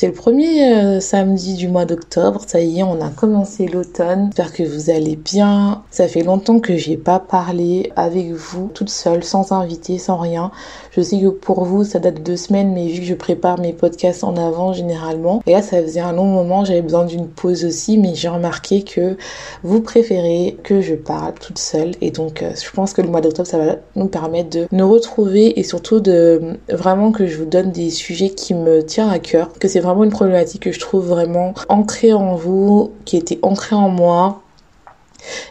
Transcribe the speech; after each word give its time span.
C'est 0.00 0.06
le 0.06 0.12
premier 0.12 0.76
euh, 0.76 1.00
samedi 1.00 1.54
du 1.54 1.66
mois 1.66 1.84
d'octobre. 1.84 2.42
Ça 2.46 2.60
y 2.60 2.78
est, 2.78 2.82
on 2.84 3.00
a 3.00 3.08
commencé 3.08 3.66
l'automne. 3.66 4.26
J'espère 4.26 4.52
que 4.52 4.62
vous 4.62 4.90
allez 4.90 5.16
bien. 5.16 5.82
Ça 5.90 6.06
fait 6.06 6.22
longtemps 6.22 6.60
que 6.60 6.76
j'ai 6.76 6.96
pas 6.96 7.18
parlé 7.18 7.92
avec 7.96 8.30
vous 8.30 8.70
toute 8.72 8.90
seule, 8.90 9.24
sans 9.24 9.50
invité, 9.50 9.98
sans 9.98 10.16
rien. 10.16 10.52
Je 10.92 11.00
sais 11.00 11.18
que 11.18 11.26
pour 11.26 11.64
vous, 11.64 11.82
ça 11.82 11.98
date 11.98 12.18
de 12.18 12.20
deux 12.20 12.36
semaines, 12.36 12.72
mais 12.72 12.86
vu 12.86 13.00
que 13.00 13.06
je 13.06 13.14
prépare 13.14 13.58
mes 13.58 13.72
podcasts 13.72 14.22
en 14.22 14.36
avant 14.36 14.72
généralement, 14.72 15.42
et 15.46 15.52
là, 15.52 15.62
ça 15.62 15.82
faisait 15.82 15.98
un 15.98 16.12
long 16.12 16.26
moment, 16.26 16.64
j'avais 16.64 16.82
besoin 16.82 17.04
d'une 17.04 17.26
pause 17.26 17.64
aussi, 17.64 17.98
mais 17.98 18.14
j'ai 18.14 18.28
remarqué 18.28 18.84
que 18.84 19.16
vous 19.64 19.80
préférez 19.80 20.58
que 20.62 20.80
je 20.80 20.94
parle 20.94 21.34
toute 21.40 21.58
seule. 21.58 21.90
Et 22.00 22.12
donc, 22.12 22.44
euh, 22.44 22.52
je 22.54 22.70
pense 22.70 22.92
que 22.92 23.02
le 23.02 23.08
mois 23.08 23.20
d'octobre, 23.20 23.48
ça 23.48 23.58
va 23.58 23.76
nous 23.96 24.06
permettre 24.06 24.50
de 24.50 24.68
nous 24.70 24.88
retrouver 24.88 25.58
et 25.58 25.64
surtout 25.64 25.98
de 25.98 26.56
vraiment 26.68 27.10
que 27.10 27.26
je 27.26 27.36
vous 27.36 27.46
donne 27.46 27.72
des 27.72 27.90
sujets 27.90 28.30
qui 28.30 28.54
me 28.54 28.84
tiennent 28.84 29.10
à 29.10 29.18
cœur, 29.18 29.52
que 29.58 29.66
c'est 29.66 29.87
vraiment 29.88 30.04
une 30.04 30.10
problématique 30.10 30.62
que 30.62 30.72
je 30.72 30.80
trouve 30.80 31.06
vraiment 31.06 31.54
ancrée 31.68 32.12
en 32.12 32.34
vous, 32.34 32.92
qui 33.04 33.16
était 33.16 33.38
ancrée 33.42 33.76
en 33.76 33.88
moi. 33.88 34.42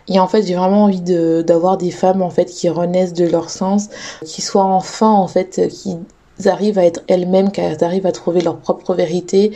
Et 0.08 0.20
en 0.20 0.28
fait, 0.28 0.44
j'ai 0.44 0.56
vraiment 0.56 0.86
envie 0.86 1.02
d'avoir 1.02 1.78
des 1.78 1.92
femmes 1.92 2.22
en 2.22 2.30
fait 2.30 2.46
qui 2.46 2.70
renaissent 2.70 3.14
de 3.14 3.26
leur 3.26 3.50
sens, 3.50 3.90
qui 4.26 4.42
soient 4.42 4.64
enfin 4.64 5.12
en 5.12 5.28
fait 5.28 5.68
qui 5.70 5.98
arrivent 6.46 6.78
à 6.78 6.86
être 6.86 7.02
elles-mêmes, 7.08 7.52
qu'elles 7.52 7.84
arrivent 7.84 8.06
à 8.06 8.12
trouver 8.12 8.42
leur 8.42 8.58
propre 8.58 8.94
vérité 8.94 9.52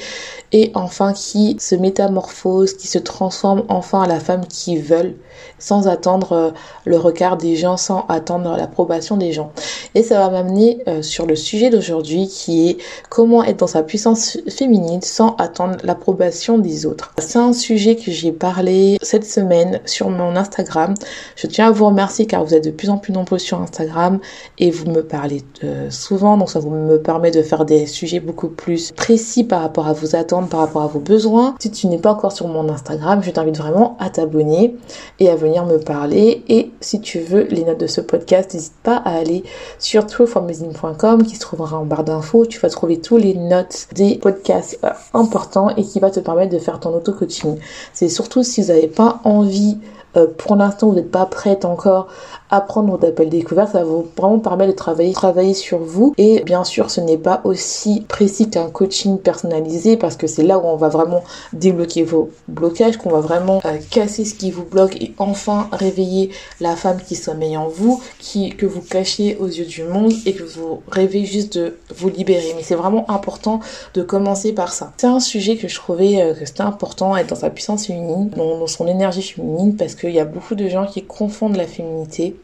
et 0.52 0.72
enfin 0.74 1.14
qui 1.14 1.58
se 1.59 1.75
métamorphosent, 1.75 2.74
qui 2.74 2.88
se 2.88 2.97
transforment 2.97 3.64
enfin 3.69 4.03
à 4.03 4.08
la 4.08 4.19
femme 4.19 4.46
qu'ils 4.47 4.81
veulent 4.81 5.16
sans 5.59 5.88
attendre 5.88 6.31
euh, 6.34 6.52
le 6.86 6.97
regard 6.97 7.38
des 7.38 7.56
gens, 7.56 7.78
sans 7.78 8.06
attendre 8.09 8.58
l'approbation 8.58 9.18
des 9.18 9.31
gens. 9.31 9.52
Et 9.96 10.03
ça 10.03 10.20
va 10.20 10.30
m'amener 10.30 10.80
euh, 10.88 11.02
sur 11.02 11.25
le 11.25 11.36
sujet 11.36 11.70
d'aujourd'hui 11.70 12.28
qui 12.28 12.70
est 12.70 12.78
comment 13.09 13.44
être 13.44 13.58
dans 13.58 13.68
sa 13.68 13.84
puissance 13.84 14.38
féminine 14.50 15.02
sans 15.02 15.36
attendre 15.36 15.78
l'approbation 15.84 16.58
des 16.58 16.86
autres. 16.86 17.14
C'est 17.20 17.40
un 17.40 17.53
sujet 17.53 17.96
que 17.96 18.12
j'ai 18.12 18.31
parlé 18.31 18.97
cette 19.02 19.25
semaine 19.25 19.80
sur 19.86 20.09
mon 20.09 20.36
Instagram. 20.36 20.94
Je 21.36 21.47
tiens 21.47 21.68
à 21.68 21.72
vous 21.72 21.86
remercier 21.86 22.25
car 22.25 22.44
vous 22.44 22.53
êtes 22.53 22.66
de 22.66 22.72
plus 22.72 22.90
en 22.90 22.97
plus 22.97 23.14
nombreux 23.14 23.40
sur 23.40 23.62
Instagram 23.62 24.20
et 24.58 24.72
vous 24.72 24.90
me 24.90 25.03
parlez 25.03 25.44
euh, 25.64 25.90
souvent, 25.90 26.38
donc 26.38 26.50
ça 26.50 26.59
vous 26.59 26.71
me 26.72 26.98
permet 26.98 27.32
de 27.32 27.42
faire 27.42 27.66
des 27.66 27.86
sujets 27.86 28.20
beaucoup 28.20 28.48
plus 28.48 28.92
précis 28.92 29.44
par 29.44 29.62
rapport 29.62 29.88
à 29.88 29.94
vos 29.94 30.16
attentes, 30.16 30.50
par 30.50 30.62
rapport 30.62 30.82
à 30.82 30.88
vos 30.88 31.00
besoins. 31.00 31.56
Si 31.59 31.72
tu 31.72 31.88
n'es 31.88 31.98
pas 31.98 32.12
encore 32.12 32.32
sur 32.32 32.48
mon 32.48 32.70
Instagram, 32.70 33.22
je 33.24 33.32
t'invite 33.32 33.58
vraiment 33.58 33.98
à 34.00 34.09
t'abonner 34.09 34.76
et 35.20 35.30
à 35.30 35.36
venir 35.36 35.66
me 35.66 35.78
parler. 35.78 36.44
Et 36.48 36.72
si 36.82 37.02
tu 37.02 37.20
veux 37.20 37.44
les 37.44 37.64
notes 37.64 37.80
de 37.80 37.88
ce 37.88 38.02
podcast, 38.02 38.54
n'hésite 38.54 38.74
pas 38.84 38.98
à 38.98 39.18
aller 39.18 39.44
sur 39.80 40.06
trueformazine.com 40.06 41.24
qui 41.24 41.36
se 41.36 41.42
trouvera 41.42 41.78
en 41.78 41.86
barre 41.86 42.04
d'infos. 42.04 42.46
Tu 42.46 42.59
vas 42.59 42.70
trouver 42.70 43.00
tous 43.00 43.18
les 43.18 43.34
notes 43.34 43.88
des 43.94 44.16
podcasts 44.16 44.80
euh, 44.84 44.90
importants 45.14 45.70
et 45.76 45.84
qui 45.84 46.00
va 46.00 46.09
te 46.09 46.20
permettre 46.20 46.53
de 46.53 46.59
faire 46.59 46.80
ton 46.80 46.94
auto-coaching. 46.96 47.58
C'est 47.94 48.09
surtout 48.09 48.44
si 48.44 48.62
vous 48.62 48.68
n'avez 48.68 48.88
pas 48.88 49.20
envie 49.24 49.78
euh, 50.18 50.28
pour 50.38 50.56
l'instant 50.58 50.90
vous 50.90 50.96
n'êtes 50.96 51.12
pas 51.12 51.26
prête 51.26 51.64
encore 51.64 52.08
à 52.52 52.60
prendre 52.60 52.92
votre 52.92 53.08
appel 53.08 53.30
découverte, 53.30 53.72
ça 53.72 53.84
vous 53.86 54.08
vraiment 54.18 54.40
permettre 54.40 54.74
de 54.74 54.78
travailler, 54.78 55.14
travailler 55.14 55.54
sur 55.54 55.80
vous. 55.80 56.14
Et 56.18 56.44
bien 56.44 56.66
sûr, 56.66 56.92
ce 56.92 57.00
n'est 57.00 57.18
pas 57.18 57.40
aussi 57.46 58.02
précis 58.08 58.50
qu'un 58.50 58.70
coaching 58.70 59.18
personnalisé 59.18 59.96
parce 59.96 60.18
que 60.18 60.28
c'est 60.28 60.44
là 60.44 60.60
où 60.60 60.64
on 60.66 60.76
va 60.76 60.90
vraiment 60.90 61.24
débloquer 61.54 62.04
vos 62.04 62.30
blocages, 62.50 62.98
qu'on 62.98 63.10
va 63.10 63.22
vraiment 63.22 63.62
euh, 63.66 63.78
casser 63.90 64.26
ce 64.26 64.36
qui 64.36 64.52
vous 64.52 64.66
bloque 64.66 65.02
et 65.02 65.14
enfin 65.18 65.70
réveiller 65.72 66.32
la 66.60 66.76
femme 66.76 67.00
qui 67.08 67.16
sommeille 67.16 67.56
en 67.56 67.70
vous, 67.70 68.02
qui 68.20 68.50
que 68.50 68.66
vous 68.66 68.82
cachez 68.82 69.38
aux 69.40 69.48
yeux 69.48 69.66
du 69.66 69.84
monde 69.84 70.12
et 70.26 70.34
que 70.34 70.44
vous 70.44 70.82
rêvez 70.90 71.24
juste 71.24 71.58
de 71.58 71.78
vous 71.96 72.10
libérer. 72.10 72.54
Mais 72.58 72.64
c'est 72.64 72.76
vraiment 72.76 73.10
important 73.10 73.62
de 73.94 74.04
commencer 74.04 74.52
par 74.52 74.74
ça. 74.74 74.92
C'est 74.98 75.08
un 75.08 75.22
sujet 75.22 75.56
que 75.56 75.70
je 75.70 75.76
trouvais 75.76 76.22
euh, 76.22 76.34
que 76.34 76.46
c'était 76.46 76.62
important 76.62 77.16
être 77.16 77.28
dans 77.28 77.36
sa 77.36 77.50
puissance 77.50 77.88
féminine, 77.88 78.30
dans 78.36 78.68
son 78.68 78.88
énergie 78.88 79.22
féminine 79.22 79.78
parce 79.78 79.96
qu'il 79.96 80.12
y 80.12 80.20
a 80.20 80.26
beaucoup 80.26 80.56
de 80.56 80.68
gens 80.68 80.86
qui 80.86 81.04
confondent 81.04 81.56
la 81.56 81.68
féminité 81.68 82.36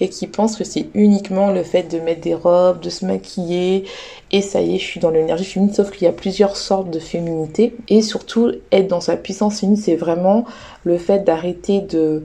et 0.00 0.08
qui 0.08 0.26
pensent 0.26 0.56
que 0.56 0.64
c'est 0.64 0.86
uniquement 0.94 1.50
le 1.50 1.62
fait 1.62 1.84
de 1.84 1.98
mettre 1.98 2.20
des 2.20 2.34
robes, 2.34 2.80
de 2.80 2.90
se 2.90 3.04
maquiller. 3.04 3.84
Et 4.30 4.42
ça 4.42 4.60
y 4.60 4.74
est, 4.74 4.78
je 4.78 4.84
suis 4.84 5.00
dans 5.00 5.10
l'énergie 5.10 5.44
féminine, 5.44 5.74
sauf 5.74 5.90
qu'il 5.90 6.04
y 6.04 6.08
a 6.08 6.12
plusieurs 6.12 6.56
sortes 6.56 6.90
de 6.90 6.98
féminité. 6.98 7.74
Et 7.88 8.02
surtout 8.02 8.52
être 8.70 8.88
dans 8.88 9.00
sa 9.00 9.16
puissance 9.16 9.60
féminine, 9.60 9.82
c'est 9.82 9.96
vraiment 9.96 10.44
le 10.84 10.98
fait 10.98 11.20
d'arrêter 11.20 11.80
de 11.80 12.24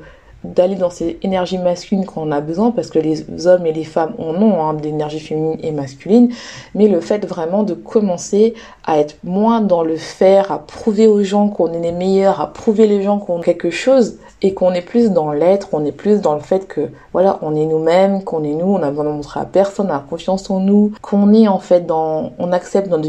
d'aller 0.56 0.76
dans 0.76 0.90
ces 0.90 1.18
énergies 1.24 1.58
masculines 1.58 2.06
qu'on 2.06 2.32
a 2.32 2.42
besoin 2.42 2.72
parce 2.72 2.90
que 2.90 3.00
les 3.00 3.48
hommes 3.48 3.66
et 3.66 3.74
les 3.74 3.84
femmes 3.84 4.14
en 4.18 4.36
ont 4.42 4.62
hein, 4.62 4.74
d'énergie 4.74 5.20
féminine 5.20 5.58
et 5.62 5.72
masculine 5.72 6.32
mais 6.76 6.88
le 6.88 7.02
fait 7.02 7.26
vraiment 7.26 7.64
de 7.64 7.74
commencer 7.74 8.54
à 8.86 9.00
être 9.00 9.16
moins 9.24 9.62
dans 9.62 9.84
le 9.84 9.98
faire 9.98 10.52
à 10.52 10.60
prouver 10.60 11.08
aux 11.08 11.24
gens 11.24 11.50
qu'on 11.50 11.74
est 11.74 11.80
les 11.80 11.92
meilleurs 11.92 12.42
à 12.42 12.48
prouver 12.54 12.88
les 12.88 13.02
gens 13.02 13.20
qu'on 13.20 13.42
a 13.42 13.44
quelque 13.44 13.70
chose 13.70 14.18
et 14.42 14.54
qu'on 14.54 14.74
est 14.74 14.82
plus 14.82 15.12
dans 15.12 15.32
l'être, 15.32 15.70
on 15.74 15.84
est 15.84 15.92
plus 15.92 16.22
dans 16.22 16.36
le 16.36 16.42
fait 16.42 16.68
que 16.68 16.90
voilà, 17.14 17.40
on 17.42 17.56
est 17.56 17.66
nous-mêmes, 17.66 18.24
qu'on 18.24 18.44
est 18.44 18.54
nous, 18.54 18.68
on 18.68 18.84
a 18.84 18.90
besoin 18.90 19.06
de 19.06 19.10
montrer 19.10 19.40
à 19.40 19.46
personne, 19.46 19.90
on 19.92 20.08
confiance 20.08 20.50
en 20.50 20.60
nous, 20.60 20.92
qu'on 21.02 21.34
est 21.34 21.48
en 21.48 21.60
fait 21.60 21.86
dans, 21.86 22.34
on 22.38 22.52
accepte 22.52 22.90
notre, 22.90 23.08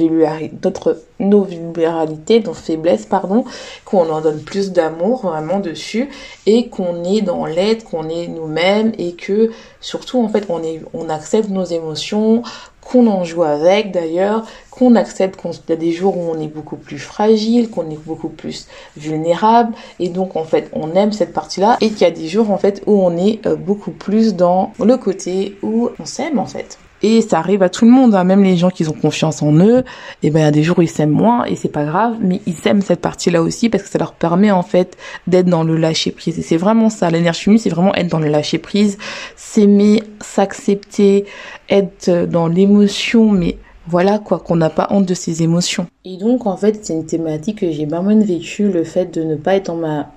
notre 0.65 0.97
nos 1.21 1.43
vulnérabilités, 1.43 2.41
nos 2.41 2.55
faiblesses, 2.55 3.07
pardon, 3.07 3.45
qu'on 3.85 4.09
en 4.11 4.21
donne 4.21 4.41
plus 4.41 4.73
d'amour 4.73 5.23
vraiment 5.23 5.61
dessus 5.61 6.09
et 6.47 6.69
qu'on 6.69 7.05
est 7.05 7.23
dans 7.23 7.47
l'être, 7.47 7.85
qu'on 7.85 8.09
est 8.09 8.29
nous-mêmes 8.29 8.93
et 8.99 9.13
que 9.13 9.51
surtout 9.81 10.23
en 10.23 10.29
fait 10.29 10.47
on 10.49 10.63
est, 10.63 10.81
on 10.95 11.09
accepte 11.09 11.49
nos 11.51 11.65
émotions, 11.65 12.43
qu'on 12.81 13.07
en 13.07 13.25
joue 13.25 13.43
avec 13.43 13.93
d'ailleurs, 13.93 14.47
qu'on 14.71 14.95
accepte 14.95 15.41
qu'il 15.41 15.53
y 15.69 15.73
a 15.73 15.77
des 15.77 15.93
jours 15.93 16.17
où 16.17 16.31
on 16.31 16.41
est 16.41 16.49
beaucoup 16.49 16.77
plus 16.77 16.99
fragile, 16.99 17.69
qu'on 17.69 17.91
est 17.91 18.03
beaucoup 18.03 18.29
plus 18.31 18.67
vulnérable, 18.97 19.75
et 19.99 20.09
donc 20.09 20.37
en 20.37 20.45
fait 20.45 20.71
on 20.73 20.95
aime 20.95 21.13
cette 21.13 21.33
partie-là, 21.33 21.77
et 21.81 21.91
qu'il 21.91 22.03
y 22.03 22.05
a 22.05 22.11
des 22.11 22.29
jours 22.29 22.51
en 22.51 22.59
fait 22.59 22.83
où 22.87 22.93
on 22.93 23.17
est 23.17 23.45
euh, 23.47 23.57
beaucoup 23.57 23.91
plus 23.91 24.35
dans 24.35 24.73
le 24.83 24.97
côté 24.97 25.59
où 25.63 25.91
on 25.99 26.07
s'aime 26.07 26.39
en 26.39 26.47
fait. 26.47 26.79
Et 27.03 27.21
ça 27.21 27.39
arrive 27.39 27.63
à 27.63 27.69
tout 27.69 27.85
le 27.85 27.91
monde, 27.91 28.15
hein. 28.15 28.25
même 28.25 28.43
les 28.43 28.57
gens 28.57 28.71
qui 28.71 28.87
ont 28.89 28.93
confiance 28.93 29.43
en 29.43 29.53
eux, 29.53 29.79
et 30.23 30.29
eh 30.29 30.31
ben 30.31 30.41
il 30.41 30.43
y 30.43 30.47
a 30.47 30.51
des 30.51 30.63
jours 30.63 30.79
où 30.79 30.83
ils 30.83 30.91
s'aiment 30.91 31.11
moins 31.11 31.45
et 31.45 31.55
c'est 31.57 31.69
pas 31.69 31.85
grave, 31.85 32.17
mais 32.21 32.41
ils 32.47 32.57
aiment 32.67 32.83
cette 32.83 33.01
partie-là 33.01 33.43
aussi 33.43 33.69
parce 33.69 33.85
que 33.85 33.89
ça 33.89 33.99
leur 33.99 34.13
permet 34.13 34.51
en 34.51 34.63
fait 34.63 34.97
d'être 35.27 35.47
dans 35.47 35.63
le 35.63 35.77
lâcher 35.77 36.11
prise. 36.11 36.39
Et 36.39 36.43
c'est 36.43 36.57
vraiment 36.57 36.91
ça, 36.91 37.11
l'énergie 37.11 37.59
c'est 37.59 37.71
vraiment 37.71 37.95
être 37.95 38.09
dans 38.09 38.19
le 38.19 38.29
lâcher 38.29 38.59
prise, 38.59 38.99
s'aimer, 39.37 40.03
s'accepter, 40.21 41.25
être 41.69 42.27
dans 42.27 42.49
l'émotion, 42.49 43.31
mais 43.31 43.59
voilà 43.87 44.19
quoi, 44.19 44.39
qu'on 44.39 44.57
n'a 44.57 44.71
pas 44.71 44.89
honte 44.91 45.07
de 45.07 45.15
ses 45.15 45.43
émotions. 45.43 45.87
Et 46.05 46.17
donc 46.17 46.47
en 46.47 46.57
fait 46.57 46.85
c'est 46.85 46.93
une 46.93 47.07
thématique 47.07 47.61
que 47.61 47.71
j'ai 47.71 47.87
pas 47.87 48.03
mal 48.03 48.23
vécu, 48.23 48.71
le 48.71 48.85
fait 48.85 49.07
de 49.07 49.23
ne 49.23 49.37
pas 49.37 49.55
être 49.55 49.67
dans 49.67 49.77
ma 49.77 50.11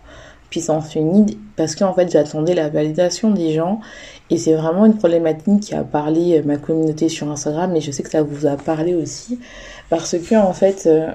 puissance 0.49 0.89
féminine 0.91 1.27
parce 1.55 1.75
qu'en 1.75 1.93
fait 1.93 2.11
j'attendais 2.11 2.53
la 2.53 2.69
validation 2.69 3.31
des 3.31 3.53
gens 3.53 3.79
et 4.31 4.37
c'est 4.37 4.53
vraiment 4.53 4.87
une 4.87 4.97
problématique 4.97 5.59
qui 5.59 5.75
a 5.75 5.83
parlé 5.83 6.39
euh, 6.39 6.43
ma 6.43 6.57
communauté 6.57 7.09
sur 7.09 7.29
Instagram 7.29 7.71
mais 7.71 7.81
je 7.81 7.91
sais 7.91 8.01
que 8.01 8.09
ça 8.09 8.23
vous 8.23 8.47
a 8.47 8.57
parlé 8.57 8.95
aussi 8.95 9.39
parce 9.89 10.17
que 10.17 10.35
en 10.35 10.53
fait 10.53 10.87
euh, 10.87 11.11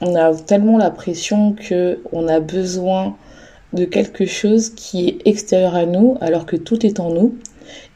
on 0.00 0.16
a 0.16 0.34
tellement 0.34 0.76
la 0.76 0.90
pression 0.90 1.52
que 1.52 2.00
on 2.12 2.26
a 2.26 2.40
besoin 2.40 3.16
de 3.74 3.84
quelque 3.84 4.24
chose 4.24 4.70
qui 4.70 5.08
est 5.08 5.28
extérieur 5.28 5.74
à 5.74 5.84
nous 5.84 6.16
alors 6.20 6.46
que 6.46 6.56
tout 6.56 6.86
est 6.86 7.00
en 7.00 7.10
nous. 7.10 7.34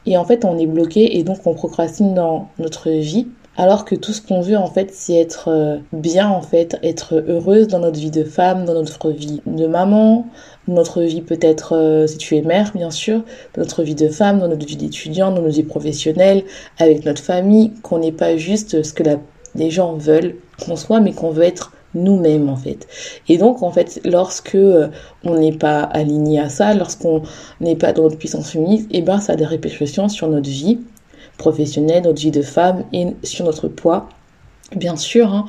Et 0.05 0.17
en 0.17 0.25
fait, 0.25 0.45
on 0.45 0.57
est 0.57 0.65
bloqué 0.65 1.17
et 1.17 1.23
donc 1.23 1.45
on 1.45 1.53
procrastine 1.53 2.13
dans 2.13 2.49
notre 2.59 2.89
vie. 2.89 3.27
Alors 3.57 3.83
que 3.83 3.95
tout 3.95 4.13
ce 4.13 4.21
qu'on 4.21 4.41
veut 4.41 4.57
en 4.57 4.67
fait, 4.67 4.91
c'est 4.93 5.15
être 5.15 5.49
euh, 5.49 5.77
bien 5.91 6.29
en 6.29 6.41
fait, 6.41 6.77
être 6.81 7.15
heureuse 7.27 7.67
dans 7.67 7.79
notre 7.79 7.99
vie 7.99 8.11
de 8.11 8.23
femme, 8.23 8.63
dans 8.63 8.73
notre 8.73 9.11
vie 9.11 9.41
de 9.45 9.67
maman, 9.67 10.27
notre 10.69 11.01
vie 11.01 11.21
peut-être 11.21 11.75
euh, 11.75 12.07
si 12.07 12.17
tu 12.17 12.35
es 12.37 12.41
mère 12.41 12.71
bien 12.73 12.91
sûr, 12.91 13.23
notre 13.57 13.83
vie 13.83 13.95
de 13.95 14.07
femme, 14.07 14.39
dans 14.39 14.47
notre 14.47 14.65
vie 14.65 14.77
d'étudiante, 14.77 15.35
dans 15.35 15.41
notre 15.41 15.55
vie 15.55 15.63
professionnelle, 15.63 16.43
avec 16.77 17.05
notre 17.05 17.21
famille, 17.21 17.73
qu'on 17.81 17.99
n'est 17.99 18.11
pas 18.11 18.37
juste 18.37 18.83
ce 18.83 18.93
que 18.93 19.03
les 19.55 19.71
gens 19.71 19.93
veulent 19.93 20.35
qu'on 20.63 20.75
soit, 20.75 20.99
mais 20.99 21.13
qu'on 21.13 21.31
veut 21.31 21.43
être 21.43 21.73
nous-mêmes 21.95 22.49
en 22.49 22.55
fait. 22.55 22.87
Et 23.27 23.37
donc 23.37 23.63
en 23.63 23.71
fait, 23.71 23.99
lorsque 24.05 24.55
euh, 24.55 24.87
on 25.23 25.37
n'est 25.37 25.57
pas 25.57 25.81
aligné 25.81 26.39
à 26.39 26.49
ça, 26.49 26.73
lorsqu'on 26.73 27.23
n'est 27.61 27.75
pas 27.75 27.93
dans 27.93 28.03
notre 28.03 28.17
puissance 28.17 28.51
féminine, 28.51 28.85
et 28.91 28.99
eh 28.99 29.01
ben 29.01 29.19
ça 29.19 29.33
a 29.33 29.35
des 29.35 29.45
répercussions 29.45 30.07
sur 30.07 30.27
notre 30.27 30.49
vie 30.49 30.79
professionnelle, 31.37 32.03
notre 32.03 32.21
vie 32.21 32.31
de 32.31 32.41
femme 32.41 32.83
et 32.93 33.07
sur 33.23 33.45
notre 33.45 33.67
poids. 33.67 34.09
Bien 34.75 34.95
sûr, 34.97 35.33
hein, 35.33 35.45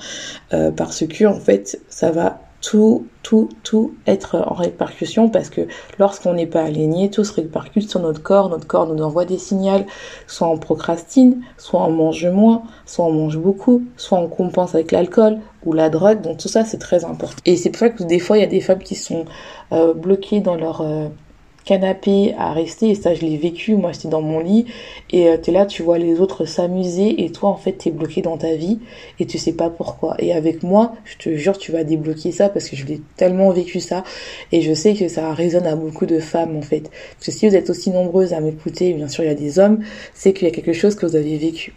euh, 0.55 0.71
parce 0.71 1.07
que 1.07 1.27
en 1.27 1.39
fait, 1.39 1.79
ça 1.91 2.11
va 2.11 2.41
tout, 2.61 3.07
tout, 3.23 3.49
tout 3.63 3.95
être 4.07 4.37
en 4.37 4.55
répercussion 4.55 5.29
parce 5.29 5.51
que 5.51 5.63
lorsqu'on 5.99 6.35
n'est 6.35 6.47
pas 6.47 6.63
aligné, 6.63 7.11
tout 7.11 7.25
se 7.25 7.33
répercute 7.33 7.89
sur 7.89 8.01
notre 8.01 8.23
corps, 8.23 8.51
notre 8.51 8.67
corps 8.67 8.87
nous 8.87 9.03
envoie 9.03 9.25
des 9.25 9.39
signaux, 9.39 9.85
soit 10.27 10.49
on 10.49 10.59
procrastine, 10.59 11.43
soit 11.57 11.83
on 11.83 11.91
mange 11.91 12.27
moins, 12.27 12.63
soit 12.87 13.07
on 13.07 13.13
mange 13.13 13.39
beaucoup, 13.39 13.83
soit 13.97 14.19
on 14.19 14.29
compense 14.29 14.75
avec 14.75 14.93
l'alcool 14.93 15.39
ou 15.65 15.73
la 15.73 15.91
drogue, 15.91 16.21
donc 16.23 16.39
tout 16.39 16.49
ça 16.49 16.65
c'est 16.65 16.79
très 16.79 17.05
important. 17.05 17.37
Et 17.47 17.57
c'est 17.57 17.71
pour 17.71 17.81
ça 17.81 17.91
que 17.91 18.03
des 18.03 18.19
fois 18.19 18.39
il 18.39 18.41
y 18.41 18.45
a 18.45 18.49
des 18.49 18.61
femmes 18.61 18.83
qui 18.83 18.95
sont 18.95 19.25
euh, 19.73 19.95
bloquées 19.95 20.41
dans 20.41 20.57
leur... 20.57 20.81
Euh, 20.81 21.09
canapé 21.71 22.35
à 22.37 22.53
rester 22.53 22.89
et 22.89 22.95
ça 22.97 23.15
je 23.15 23.21
l'ai 23.21 23.37
vécu 23.37 23.77
moi 23.77 23.93
j'étais 23.93 24.09
dans 24.09 24.23
mon 24.23 24.41
lit 24.41 24.67
et 25.13 25.29
euh, 25.29 25.37
tu 25.41 25.51
es 25.51 25.53
là 25.53 25.67
tu 25.67 25.85
vois 25.85 25.99
les 25.99 26.19
autres 26.19 26.45
s'amuser 26.45 27.23
et 27.23 27.31
toi 27.31 27.51
en 27.51 27.57
fait 27.57 27.75
t'es 27.75 27.93
bloqué 27.93 28.23
dans 28.23 28.37
ta 28.37 28.57
vie 28.57 28.81
et 29.21 29.27
tu 29.27 29.39
sais 29.39 29.53
pas 29.53 29.71
pourquoi. 29.71 30.17
Et 30.19 30.33
avec 30.33 30.65
moi 30.65 30.95
je 31.05 31.17
te 31.17 31.37
jure 31.37 31.57
tu 31.59 31.71
vas 31.71 31.85
débloquer 31.85 32.33
ça 32.33 32.49
parce 32.49 32.69
que 32.69 32.75
je 32.75 32.85
l'ai 32.87 33.01
tellement 33.17 33.53
vécu 33.53 33.79
ça 33.79 34.03
et 34.51 34.63
je 34.63 34.75
sais 34.75 34.95
que 34.95 35.07
ça 35.07 35.33
résonne 35.33 35.69
à 35.69 35.77
beaucoup 35.77 36.07
de 36.07 36.19
femmes 36.19 36.57
en 36.57 36.63
fait. 36.63 36.91
Parce 37.15 37.27
que 37.27 37.31
si 37.31 37.49
vous 37.49 37.55
êtes 37.55 37.71
aussi 37.71 37.91
nombreuses 37.91 38.33
à 38.33 38.41
m'écouter 38.41 38.93
bien 38.93 39.07
sûr 39.07 39.23
il 39.23 39.29
y 39.29 39.31
a 39.31 39.37
des 39.37 39.61
hommes 39.61 39.79
c'est 40.13 40.33
qu'il 40.33 40.49
y 40.49 40.51
a 40.51 40.53
quelque 40.53 40.73
chose 40.73 40.97
que 40.97 41.07
vous 41.07 41.15
avez 41.15 41.37
vécu 41.37 41.73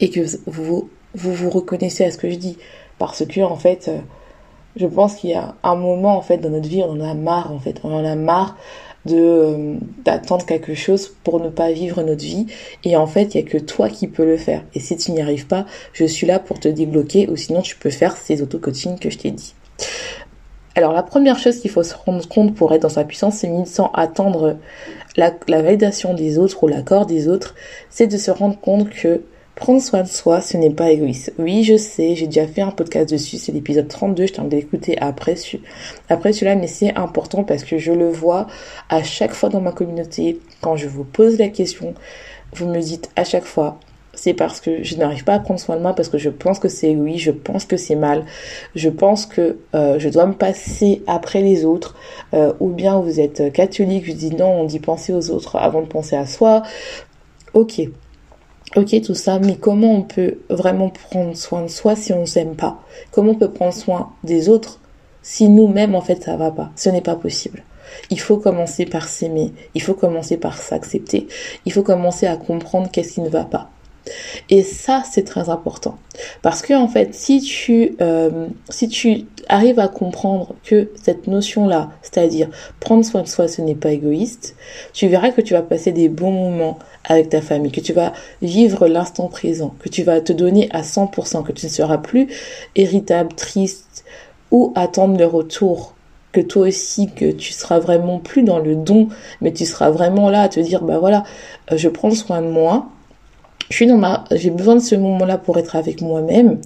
et 0.00 0.10
que 0.10 0.20
vous 0.44 0.90
vous, 1.14 1.32
vous 1.32 1.48
reconnaissez 1.48 2.04
à 2.04 2.10
ce 2.10 2.18
que 2.18 2.28
je 2.28 2.36
dis. 2.36 2.58
Parce 2.98 3.24
que 3.24 3.40
en 3.40 3.56
fait 3.56 3.88
euh, 3.88 3.98
je 4.76 4.86
pense 4.86 5.16
qu'il 5.16 5.30
y 5.30 5.34
a 5.34 5.54
un 5.62 5.74
moment 5.74 6.16
en 6.16 6.22
fait 6.22 6.38
dans 6.38 6.50
notre 6.50 6.68
vie, 6.68 6.82
on 6.82 6.92
en 6.92 7.00
a 7.00 7.14
marre 7.14 7.52
en 7.52 7.58
fait, 7.58 7.80
on 7.84 7.94
en 7.94 8.04
a 8.04 8.14
marre 8.14 8.56
euh, 9.10 9.76
d'attendre 10.04 10.46
quelque 10.46 10.74
chose 10.74 11.12
pour 11.24 11.40
ne 11.40 11.48
pas 11.48 11.72
vivre 11.72 12.02
notre 12.02 12.22
vie. 12.22 12.46
Et 12.84 12.96
en 12.96 13.06
fait 13.06 13.34
il 13.34 13.40
y 13.40 13.44
a 13.44 13.46
que 13.46 13.58
toi 13.58 13.88
qui 13.88 14.06
peux 14.06 14.24
le 14.24 14.36
faire. 14.36 14.62
Et 14.74 14.80
si 14.80 14.96
tu 14.96 15.12
n'y 15.12 15.20
arrives 15.20 15.46
pas 15.46 15.66
je 15.92 16.04
suis 16.04 16.26
là 16.26 16.38
pour 16.38 16.60
te 16.60 16.68
débloquer 16.68 17.28
ou 17.28 17.36
sinon 17.36 17.62
tu 17.62 17.76
peux 17.76 17.90
faire 17.90 18.16
ces 18.16 18.42
auto-coaching 18.42 18.98
que 18.98 19.10
je 19.10 19.18
t'ai 19.18 19.30
dit. 19.30 19.54
Alors 20.74 20.92
la 20.92 21.02
première 21.02 21.38
chose 21.38 21.58
qu'il 21.58 21.70
faut 21.70 21.82
se 21.82 21.94
rendre 21.94 22.26
compte 22.28 22.54
pour 22.54 22.72
être 22.72 22.82
dans 22.82 22.88
sa 22.88 23.04
puissance 23.04 23.36
c'est 23.36 23.50
sans 23.66 23.90
attendre 23.92 24.56
la 25.16 25.30
validation 25.48 26.14
des 26.14 26.38
autres 26.38 26.62
ou 26.64 26.68
l'accord 26.68 27.04
des 27.04 27.28
autres 27.28 27.54
c'est 27.90 28.06
de 28.06 28.16
se 28.16 28.30
rendre 28.30 28.58
compte 28.58 28.88
que 28.88 29.22
Prendre 29.54 29.82
soin 29.82 30.02
de 30.02 30.08
soi, 30.08 30.40
ce 30.40 30.56
n'est 30.56 30.70
pas 30.70 30.90
égoïste. 30.90 31.34
Oui, 31.38 31.62
je 31.62 31.76
sais, 31.76 32.16
j'ai 32.16 32.26
déjà 32.26 32.46
fait 32.46 32.62
un 32.62 32.70
podcast 32.70 33.10
dessus, 33.10 33.36
c'est 33.36 33.52
l'épisode 33.52 33.86
32, 33.86 34.26
je 34.26 34.32
t'en 34.32 34.48
ai 34.48 34.56
écouté 34.56 34.96
après, 34.98 35.34
après 36.08 36.32
celui-là, 36.32 36.56
mais 36.56 36.66
c'est 36.66 36.96
important 36.96 37.44
parce 37.44 37.62
que 37.62 37.76
je 37.76 37.92
le 37.92 38.08
vois 38.08 38.46
à 38.88 39.02
chaque 39.02 39.34
fois 39.34 39.50
dans 39.50 39.60
ma 39.60 39.72
communauté, 39.72 40.40
quand 40.62 40.76
je 40.76 40.88
vous 40.88 41.04
pose 41.04 41.36
la 41.38 41.48
question, 41.48 41.92
vous 42.54 42.66
me 42.66 42.80
dites 42.80 43.10
à 43.14 43.24
chaque 43.24 43.44
fois, 43.44 43.78
c'est 44.14 44.32
parce 44.32 44.58
que 44.58 44.82
je 44.82 44.96
n'arrive 44.96 45.24
pas 45.24 45.34
à 45.34 45.38
prendre 45.38 45.60
soin 45.60 45.76
de 45.76 45.82
moi 45.82 45.94
parce 45.94 46.08
que 46.08 46.16
je 46.16 46.30
pense 46.30 46.58
que 46.58 46.68
c'est 46.68 46.96
oui, 46.96 47.18
je 47.18 47.30
pense 47.30 47.66
que 47.66 47.76
c'est 47.76 47.94
mal, 47.94 48.24
je 48.74 48.88
pense 48.88 49.26
que 49.26 49.58
euh, 49.74 49.98
je 49.98 50.08
dois 50.08 50.24
me 50.24 50.34
passer 50.34 51.02
après 51.06 51.42
les 51.42 51.66
autres, 51.66 51.94
euh, 52.32 52.54
ou 52.58 52.70
bien 52.70 52.98
vous 53.00 53.20
êtes 53.20 53.52
catholique, 53.52 54.06
je 54.06 54.12
dis 54.12 54.34
non, 54.34 54.62
on 54.62 54.64
dit 54.64 54.80
penser 54.80 55.12
aux 55.12 55.30
autres 55.30 55.56
avant 55.56 55.82
de 55.82 55.88
penser 55.88 56.16
à 56.16 56.24
soi. 56.24 56.62
Ok, 57.52 57.82
Ok, 58.74 58.98
tout 59.02 59.14
ça, 59.14 59.38
mais 59.38 59.56
comment 59.56 59.92
on 59.92 60.02
peut 60.02 60.38
vraiment 60.48 60.88
prendre 60.88 61.36
soin 61.36 61.60
de 61.62 61.68
soi 61.68 61.94
si 61.94 62.14
on 62.14 62.22
ne 62.22 62.26
s'aime 62.26 62.56
pas? 62.56 62.82
Comment 63.10 63.32
on 63.32 63.34
peut 63.34 63.50
prendre 63.50 63.74
soin 63.74 64.12
des 64.24 64.48
autres 64.48 64.80
si 65.20 65.50
nous-mêmes, 65.50 65.94
en 65.94 66.00
fait, 66.00 66.22
ça 66.22 66.36
va 66.36 66.50
pas? 66.50 66.70
Ce 66.74 66.88
n'est 66.88 67.02
pas 67.02 67.14
possible. 67.14 67.64
Il 68.08 68.18
faut 68.18 68.38
commencer 68.38 68.86
par 68.86 69.08
s'aimer, 69.08 69.52
il 69.74 69.82
faut 69.82 69.92
commencer 69.92 70.38
par 70.38 70.56
s'accepter, 70.56 71.28
il 71.66 71.72
faut 71.72 71.82
commencer 71.82 72.26
à 72.26 72.36
comprendre 72.36 72.90
qu'est-ce 72.90 73.14
qui 73.14 73.20
ne 73.20 73.28
va 73.28 73.44
pas. 73.44 73.71
Et 74.50 74.62
ça, 74.62 75.02
c'est 75.10 75.24
très 75.24 75.48
important. 75.48 75.98
Parce 76.42 76.62
que, 76.62 76.74
en 76.74 76.88
fait, 76.88 77.14
si 77.14 77.40
tu, 77.40 77.96
euh, 78.00 78.48
si 78.68 78.88
tu 78.88 79.26
arrives 79.48 79.78
à 79.78 79.88
comprendre 79.88 80.54
que 80.64 80.90
cette 81.00 81.26
notion-là, 81.26 81.90
c'est-à-dire 82.02 82.48
prendre 82.80 83.04
soin 83.04 83.22
de 83.22 83.28
soi, 83.28 83.48
ce 83.48 83.62
n'est 83.62 83.74
pas 83.74 83.92
égoïste, 83.92 84.56
tu 84.92 85.08
verras 85.08 85.30
que 85.30 85.40
tu 85.40 85.54
vas 85.54 85.62
passer 85.62 85.92
des 85.92 86.08
bons 86.08 86.32
moments 86.32 86.78
avec 87.04 87.28
ta 87.28 87.40
famille, 87.40 87.72
que 87.72 87.80
tu 87.80 87.92
vas 87.92 88.12
vivre 88.40 88.86
l'instant 88.86 89.28
présent, 89.28 89.74
que 89.80 89.88
tu 89.88 90.02
vas 90.02 90.20
te 90.20 90.32
donner 90.32 90.68
à 90.72 90.82
100%, 90.82 91.42
que 91.42 91.52
tu 91.52 91.66
ne 91.66 91.70
seras 91.70 91.98
plus 91.98 92.28
irritable, 92.76 93.34
triste 93.34 94.04
ou 94.50 94.72
attendre 94.74 95.18
le 95.18 95.26
retour 95.26 95.94
que 96.32 96.40
toi 96.40 96.66
aussi, 96.68 97.10
que 97.12 97.30
tu 97.30 97.52
seras 97.52 97.78
vraiment 97.78 98.18
plus 98.18 98.42
dans 98.42 98.58
le 98.58 98.74
don, 98.74 99.08
mais 99.40 99.52
tu 99.52 99.66
seras 99.66 99.90
vraiment 99.90 100.30
là 100.30 100.42
à 100.42 100.48
te 100.48 100.60
dire, 100.60 100.82
bah 100.82 100.98
voilà, 100.98 101.24
euh, 101.70 101.76
je 101.76 101.88
prends 101.88 102.10
soin 102.10 102.40
de 102.40 102.48
moi, 102.48 102.88
je 103.70 103.76
suis 103.76 103.86
dans 103.86 103.96
ma, 103.96 104.24
j'ai 104.30 104.50
besoin 104.50 104.74
de 104.74 104.80
ce 104.80 104.94
moment-là 104.94 105.38
pour 105.38 105.58
être 105.58 105.76
avec 105.76 106.00
moi-même, 106.00 106.60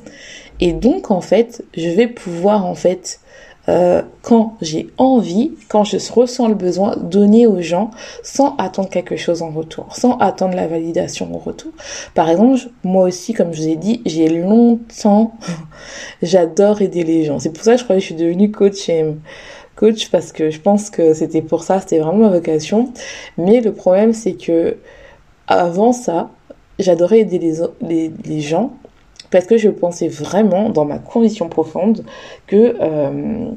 et 0.60 0.72
donc 0.72 1.10
en 1.10 1.20
fait, 1.20 1.64
je 1.76 1.88
vais 1.88 2.06
pouvoir 2.06 2.66
en 2.66 2.74
fait 2.74 3.20
euh, 3.68 4.02
quand 4.22 4.56
j'ai 4.62 4.88
envie, 4.96 5.52
quand 5.68 5.82
je 5.82 5.96
ressens 6.12 6.48
le 6.48 6.54
besoin, 6.54 6.96
donner 6.96 7.48
aux 7.48 7.60
gens 7.60 7.90
sans 8.22 8.54
attendre 8.58 8.88
quelque 8.88 9.16
chose 9.16 9.42
en 9.42 9.50
retour, 9.50 9.94
sans 9.96 10.16
attendre 10.18 10.54
la 10.54 10.68
validation 10.68 11.34
en 11.34 11.38
retour. 11.38 11.72
Par 12.14 12.28
exemple, 12.30 12.60
moi 12.84 13.04
aussi, 13.04 13.32
comme 13.32 13.52
je 13.52 13.62
vous 13.62 13.68
ai 13.68 13.76
dit, 13.76 14.02
j'ai 14.06 14.28
longtemps, 14.28 15.32
j'adore 16.22 16.80
aider 16.80 17.02
les 17.02 17.24
gens. 17.24 17.40
C'est 17.40 17.50
pour 17.50 17.64
ça 17.64 17.72
que 17.72 17.78
je 17.78 17.84
crois 17.84 17.96
que 17.96 18.00
je 18.00 18.06
suis 18.06 18.14
devenue 18.14 18.52
coach 18.52 18.88
coach 19.74 20.10
parce 20.10 20.32
que 20.32 20.50
je 20.50 20.60
pense 20.60 20.88
que 20.88 21.12
c'était 21.12 21.42
pour 21.42 21.62
ça, 21.64 21.80
c'était 21.80 21.98
vraiment 21.98 22.28
ma 22.28 22.30
vocation. 22.30 22.92
Mais 23.36 23.60
le 23.60 23.72
problème, 23.72 24.12
c'est 24.12 24.34
que 24.34 24.76
avant 25.48 25.92
ça, 25.92 26.30
j'adorais 26.78 27.20
aider 27.20 27.54
les, 27.80 28.40
gens 28.40 28.72
parce 29.30 29.46
que 29.46 29.56
je 29.56 29.68
pensais 29.68 30.08
vraiment 30.08 30.70
dans 30.70 30.84
ma 30.84 30.98
conviction 30.98 31.48
profonde 31.48 32.04
que 32.46 32.76
euh, 32.80 33.50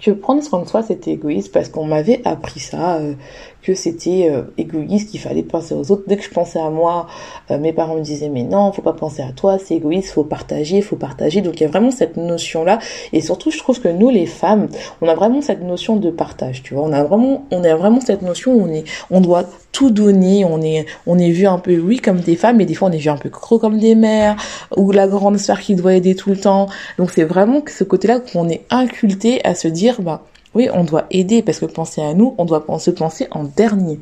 que 0.00 0.10
prendre 0.10 0.42
soin 0.42 0.62
de 0.62 0.68
soi 0.68 0.82
c'était 0.82 1.12
égoïste 1.12 1.52
parce 1.52 1.68
qu'on 1.68 1.84
m'avait 1.84 2.20
appris 2.24 2.60
ça 2.60 2.96
euh, 2.96 3.14
que 3.62 3.74
c'était 3.74 4.28
euh, 4.30 4.42
égoïste 4.58 5.10
qu'il 5.10 5.20
fallait 5.20 5.42
penser 5.42 5.74
aux 5.74 5.90
autres 5.90 6.04
dès 6.06 6.16
que 6.16 6.24
je 6.24 6.30
pensais 6.30 6.58
à 6.58 6.70
moi 6.70 7.06
mes 7.50 7.72
parents 7.72 7.96
me 7.96 8.02
disaient 8.02 8.28
mais 8.28 8.42
non 8.42 8.72
faut 8.72 8.82
pas 8.82 8.92
penser 8.92 9.22
à 9.22 9.32
toi 9.32 9.58
c'est 9.58 9.74
égoïste 9.74 10.12
faut 10.12 10.24
partager 10.24 10.80
faut 10.80 10.96
partager 10.96 11.40
donc 11.40 11.60
il 11.60 11.64
y 11.64 11.66
a 11.66 11.68
vraiment 11.68 11.90
cette 11.90 12.16
notion 12.16 12.64
là 12.64 12.78
et 13.12 13.20
surtout 13.20 13.50
je 13.50 13.58
trouve 13.58 13.80
que 13.80 13.88
nous 13.88 14.10
les 14.10 14.26
femmes 14.26 14.68
on 15.00 15.08
a 15.08 15.14
vraiment 15.14 15.42
cette 15.42 15.62
notion 15.62 15.96
de 15.96 16.10
partage 16.10 16.62
tu 16.62 16.74
vois 16.74 16.84
on 16.84 16.92
a 16.92 17.04
vraiment 17.04 17.44
on 17.50 17.62
a 17.64 17.74
vraiment 17.74 18.00
cette 18.00 18.22
notion 18.22 18.54
où 18.54 18.62
on 18.62 18.68
est 18.68 18.84
on 19.10 19.20
doit 19.20 19.44
tout 19.72 19.90
donner. 19.90 20.44
On 20.44 20.60
est, 20.62 20.86
on 21.06 21.18
est 21.18 21.30
vu 21.30 21.46
un 21.46 21.58
peu, 21.58 21.78
oui, 21.78 21.98
comme 21.98 22.20
des 22.20 22.36
femmes, 22.36 22.58
mais 22.58 22.66
des 22.66 22.74
fois 22.74 22.88
on 22.88 22.92
est 22.92 22.98
vu 22.98 23.08
un 23.08 23.16
peu 23.16 23.30
trop 23.30 23.58
comme 23.58 23.78
des 23.78 23.94
mères, 23.94 24.36
ou 24.76 24.92
la 24.92 25.08
grande 25.08 25.38
sœur 25.38 25.58
qui 25.60 25.74
doit 25.74 25.94
aider 25.94 26.14
tout 26.14 26.30
le 26.30 26.36
temps. 26.36 26.68
Donc 26.98 27.10
c'est 27.10 27.24
vraiment 27.24 27.62
ce 27.66 27.84
côté-là 27.84 28.20
qu'on 28.20 28.48
est 28.48 28.64
inculté 28.70 29.44
à 29.44 29.54
se 29.54 29.68
dire, 29.68 30.02
bah, 30.02 30.22
oui, 30.54 30.68
on 30.72 30.84
doit 30.84 31.06
aider 31.10 31.42
parce 31.42 31.58
que 31.58 31.66
penser 31.66 32.02
à 32.02 32.14
nous, 32.14 32.34
on 32.38 32.44
doit 32.44 32.64
se 32.78 32.90
penser 32.90 33.26
en 33.30 33.44
dernier. 33.44 34.00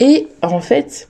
Et 0.00 0.28
en 0.42 0.60
fait, 0.60 1.08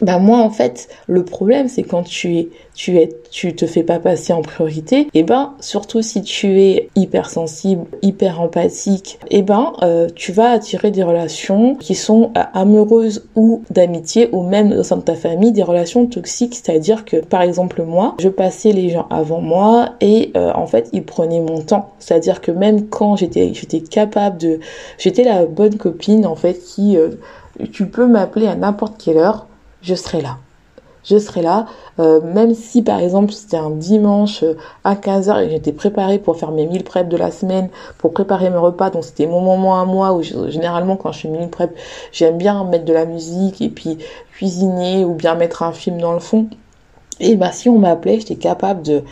bah 0.00 0.18
moi 0.18 0.38
en 0.38 0.50
fait 0.50 0.88
le 1.06 1.24
problème 1.24 1.68
c'est 1.68 1.84
quand 1.84 2.02
tu 2.02 2.36
es 2.36 2.48
tu 2.74 2.98
es 2.98 3.10
tu 3.30 3.54
te 3.54 3.64
fais 3.66 3.84
pas 3.84 4.00
passer 4.00 4.32
en 4.32 4.42
priorité 4.42 5.02
et 5.02 5.08
eh 5.14 5.22
ben 5.22 5.54
surtout 5.60 6.02
si 6.02 6.22
tu 6.22 6.60
es 6.60 6.88
hypersensible 6.96 7.84
hyper 8.02 8.40
empathique 8.40 9.20
et 9.30 9.38
eh 9.38 9.42
ben 9.42 9.72
euh, 9.82 10.08
tu 10.12 10.32
vas 10.32 10.50
attirer 10.50 10.90
des 10.90 11.04
relations 11.04 11.76
qui 11.76 11.94
sont 11.94 12.32
euh, 12.36 12.42
amoureuses 12.54 13.28
ou 13.36 13.62
d'amitié 13.70 14.28
ou 14.32 14.42
même 14.42 14.72
au 14.72 14.82
sein 14.82 14.96
de 14.96 15.02
ta 15.02 15.14
famille 15.14 15.52
des 15.52 15.62
relations 15.62 16.06
toxiques. 16.06 16.54
C'est-à-dire 16.54 17.04
que 17.04 17.18
par 17.18 17.42
exemple 17.42 17.82
moi 17.84 18.16
je 18.18 18.28
passais 18.28 18.72
les 18.72 18.90
gens 18.90 19.06
avant 19.10 19.40
moi 19.40 19.90
et 20.00 20.32
euh, 20.36 20.52
en 20.54 20.66
fait 20.66 20.88
ils 20.92 21.04
prenaient 21.04 21.40
mon 21.40 21.60
temps. 21.60 21.92
C'est-à-dire 22.00 22.40
que 22.40 22.50
même 22.50 22.88
quand 22.88 23.14
j'étais 23.14 23.54
j'étais 23.54 23.80
capable 23.80 24.38
de 24.38 24.58
j'étais 24.98 25.22
la 25.22 25.46
bonne 25.46 25.76
copine 25.76 26.26
en 26.26 26.34
fait 26.34 26.54
qui 26.54 26.96
tu 27.72 27.86
peux 27.86 28.06
m'appeler 28.06 28.48
à 28.48 28.56
n'importe 28.56 29.00
quelle 29.00 29.18
heure 29.18 29.46
je 29.84 29.94
serai 29.94 30.22
là. 30.22 30.38
je 31.04 31.18
serai 31.18 31.42
là, 31.42 31.66
euh, 32.00 32.22
même 32.22 32.54
si 32.54 32.82
par 32.82 32.98
exemple 32.98 33.32
c'était 33.32 33.58
un 33.58 33.70
dimanche 33.70 34.42
euh, 34.42 34.56
à 34.82 34.94
15h 34.94 35.44
et 35.44 35.50
j'étais 35.50 35.72
préparée 35.72 36.18
pour 36.18 36.38
faire 36.38 36.50
mes 36.50 36.66
1000 36.66 36.82
prep 36.84 37.08
de 37.08 37.16
la 37.18 37.30
semaine, 37.30 37.68
pour 37.98 38.12
préparer 38.14 38.48
mes 38.48 38.56
repas, 38.56 38.88
donc 38.88 39.04
c'était 39.04 39.26
mon 39.26 39.40
moment 39.40 39.78
à 39.80 39.84
moi 39.84 40.14
où 40.14 40.22
généralement 40.22 40.96
quand 40.96 41.12
je 41.12 41.20
fais 41.20 41.28
1000 41.28 41.50
prep, 41.50 41.76
j'aime 42.12 42.38
bien 42.38 42.64
mettre 42.64 42.86
de 42.86 42.94
la 42.94 43.04
musique 43.04 43.60
et 43.60 43.68
puis 43.68 43.98
cuisiner 44.32 45.04
ou 45.04 45.14
bien 45.14 45.34
mettre 45.34 45.62
un 45.62 45.72
film 45.72 46.00
dans 46.00 46.14
le 46.14 46.20
fond. 46.20 46.48
Et 47.20 47.36
bah 47.36 47.52
si 47.52 47.68
on 47.68 47.78
m'appelait, 47.78 48.18
j'étais 48.18 48.36
capable 48.36 48.82
de 48.82 49.04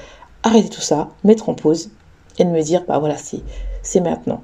arrêter 0.43 0.71
tout 0.71 0.81
ça, 0.81 1.09
mettre 1.23 1.51
en 1.51 1.55
pause 1.55 1.91
et 2.39 2.45
de 2.45 2.51
me 2.51 2.63
dire 2.63 2.83
bah 2.89 2.99
voilà, 2.99 3.17
c'est 3.17 3.43
c'est 3.83 4.01
maintenant. 4.01 4.43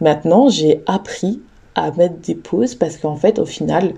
Maintenant, 0.00 0.48
j'ai 0.48 0.82
appris 0.86 1.40
à 1.74 1.90
mettre 1.92 2.16
des 2.16 2.34
pauses 2.34 2.74
parce 2.74 2.96
qu'en 2.96 3.16
fait, 3.16 3.38
au 3.38 3.44
final, 3.44 3.94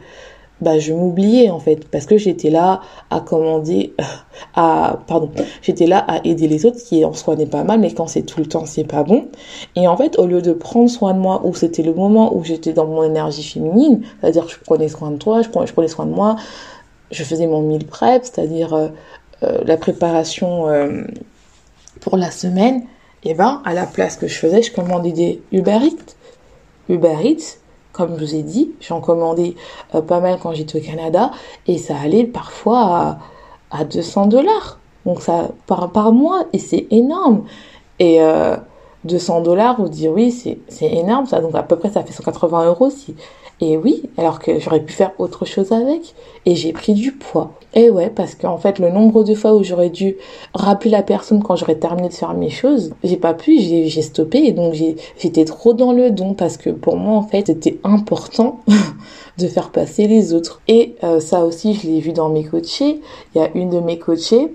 bah, 0.63 0.79
je 0.79 0.93
m'oubliais 0.93 1.51
en 1.51 1.59
fait 1.59 1.89
parce 1.89 2.07
que 2.07 2.17
j'étais 2.17 2.51
là 2.51 2.81
à 3.11 3.21
commander 3.21 3.95
à 4.55 5.01
pardon 5.09 5.31
j'étais 5.61 5.87
là 5.87 5.99
à 5.99 6.25
aider 6.25 6.47
les 6.47 6.65
autres 6.65 6.79
qui 6.79 7.05
en 7.05 7.13
soi 7.13 7.35
n'est 7.35 7.47
pas 7.47 7.65
mal 7.65 7.81
mais 7.81 7.93
quand 7.93 8.07
c'est 8.07 8.23
tout 8.23 8.39
le 8.39 8.47
temps 8.47 8.65
c'est 8.65 8.85
pas 8.85 9.03
bon. 9.03 9.27
Et 9.75 9.89
en 9.89 9.97
fait 9.97 10.19
au 10.19 10.27
lieu 10.27 10.41
de 10.41 10.53
prendre 10.53 10.89
soin 10.89 11.15
de 11.15 11.19
moi 11.19 11.43
où 11.45 11.53
c'était 11.55 11.83
le 11.83 11.93
moment 11.93 12.37
où 12.37 12.45
j'étais 12.45 12.73
dans 12.73 12.87
mon 12.87 13.03
énergie 13.03 13.43
féminine 13.43 14.03
c'est-à-dire 14.21 14.47
que 14.47 14.53
je 14.53 14.59
prenais 14.61 14.89
soin 14.89 15.11
de 15.11 15.17
toi 15.17 15.43
je 15.43 15.49
prenais, 15.49 15.67
je 15.67 15.73
prenais 15.73 15.89
soin 15.89 16.07
de 16.07 16.15
moi 16.15 16.37
je 17.11 17.25
faisais 17.25 17.49
mon 17.49 17.61
meal 17.63 17.85
prep 17.85 18.25
c'est-à-dire 18.25 18.73
euh, 18.73 18.89
euh, 19.43 19.59
la 19.65 19.77
préparation 19.77 20.69
euh, 20.69 21.03
pour 22.01 22.17
la 22.17 22.31
semaine 22.31 22.85
et 23.25 23.35
ben 23.35 23.61
à 23.65 23.75
la 23.75 23.87
place 23.87 24.17
que 24.17 24.29
je 24.29 24.39
faisais 24.39 24.63
je 24.63 24.73
commandais 24.73 25.13
des 25.13 25.43
Uber 25.51 25.79
Eats. 25.83 26.15
Uber 26.89 27.17
Eats 27.25 27.59
comme 27.93 28.19
je 28.19 28.25
vous 28.25 28.35
ai 28.35 28.43
dit, 28.43 28.73
j'en 28.81 29.01
commandais 29.01 29.55
euh, 29.95 30.01
pas 30.01 30.21
mal 30.21 30.39
quand 30.43 30.53
j'étais 30.53 30.79
au 30.79 30.83
Canada 30.83 31.31
et 31.67 31.79
ça 31.79 31.95
allait 32.03 32.25
parfois 32.25 33.19
à, 33.71 33.85
200 33.85 34.27
dollars. 34.27 34.79
Donc 35.07 35.21
ça 35.21 35.49
par, 35.67 35.91
par 35.91 36.13
mois 36.13 36.45
et 36.53 36.59
c'est 36.59 36.87
énorme. 36.91 37.45
Et 37.99 38.21
200 39.05 39.39
euh, 39.41 39.43
dollars, 39.43 39.81
vous 39.81 39.89
dire 39.89 40.13
oui, 40.13 40.31
c'est 40.31 40.93
énorme 40.93 41.27
ça. 41.27 41.41
Donc 41.41 41.55
à 41.55 41.63
peu 41.63 41.77
près 41.77 41.91
ça 41.91 42.03
fait 42.03 42.13
180 42.13 42.67
euros 42.67 42.91
si 42.91 43.15
et 43.63 43.77
oui, 43.77 44.03
alors 44.19 44.41
que 44.41 44.59
j'aurais 44.59 44.81
pu 44.81 44.93
faire 44.93 45.13
autre 45.19 45.45
chose 45.45 45.71
avec. 45.71 46.17
Et 46.47 46.57
j'ai 46.57 46.73
pris 46.73 46.95
du 46.95 47.13
poids. 47.13 47.53
Et 47.75 47.91
ouais, 47.91 48.11
parce 48.11 48.35
qu'en 48.35 48.59
fait, 48.59 48.81
le 48.81 48.91
nombre 48.91 49.23
de 49.23 49.37
fois 49.37 49.55
où 49.55 49.63
j'aurais 49.63 49.89
dû 49.89 50.17
rappeler 50.53 50.91
la 50.91 51.05
personne 51.05 51.45
quand 51.45 51.55
j'aurais 51.55 51.77
terminé 51.77 52.09
de 52.09 52.13
faire 52.13 52.35
mes 52.35 52.51
choses, 52.51 52.93
j'ai 53.05 53.17
pas 53.17 53.35
pu, 53.35 53.61
j'ai 53.61 54.03
stoppé. 54.03 54.39
Et 54.39 54.51
donc, 54.51 54.75
j'étais 54.75 55.45
trop 55.45 55.75
dans 55.75 55.93
le 55.93 56.11
don 56.11 56.35
parce 56.35 56.57
que 56.57 56.71
pour 56.71 56.97
moi, 56.97 57.17
en 57.17 57.23
fait, 57.23 57.47
c'était 57.47 57.79
important 57.85 58.59
de 59.39 59.47
faire 59.47 59.71
passer 59.71 60.09
les 60.09 60.35
autres. 60.35 60.61
Et 60.67 60.97
euh, 61.05 61.21
ça 61.21 61.45
aussi, 61.45 61.75
je 61.75 61.87
l'ai 61.87 62.01
vu 62.01 62.13
dans 62.13 62.31
mes 62.31 62.43
coachés. 62.43 63.01
Il 63.35 63.41
y 63.41 63.45
a 63.45 63.49
une 63.55 63.71
de 63.71 63.79
mes 63.79 63.97
coachées 64.01 64.53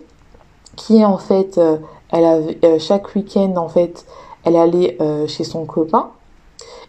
qui, 0.76 1.06
en 1.06 1.18
fait, 1.18 1.58
euh, 1.58 1.78
elle 2.12 2.26
avait, 2.26 2.58
euh, 2.66 2.78
chaque 2.78 3.16
week-end, 3.16 3.54
en 3.56 3.70
fait, 3.70 4.06
elle 4.48 4.56
allait 4.56 4.98
chez 5.28 5.44
son 5.44 5.66
copain 5.66 6.12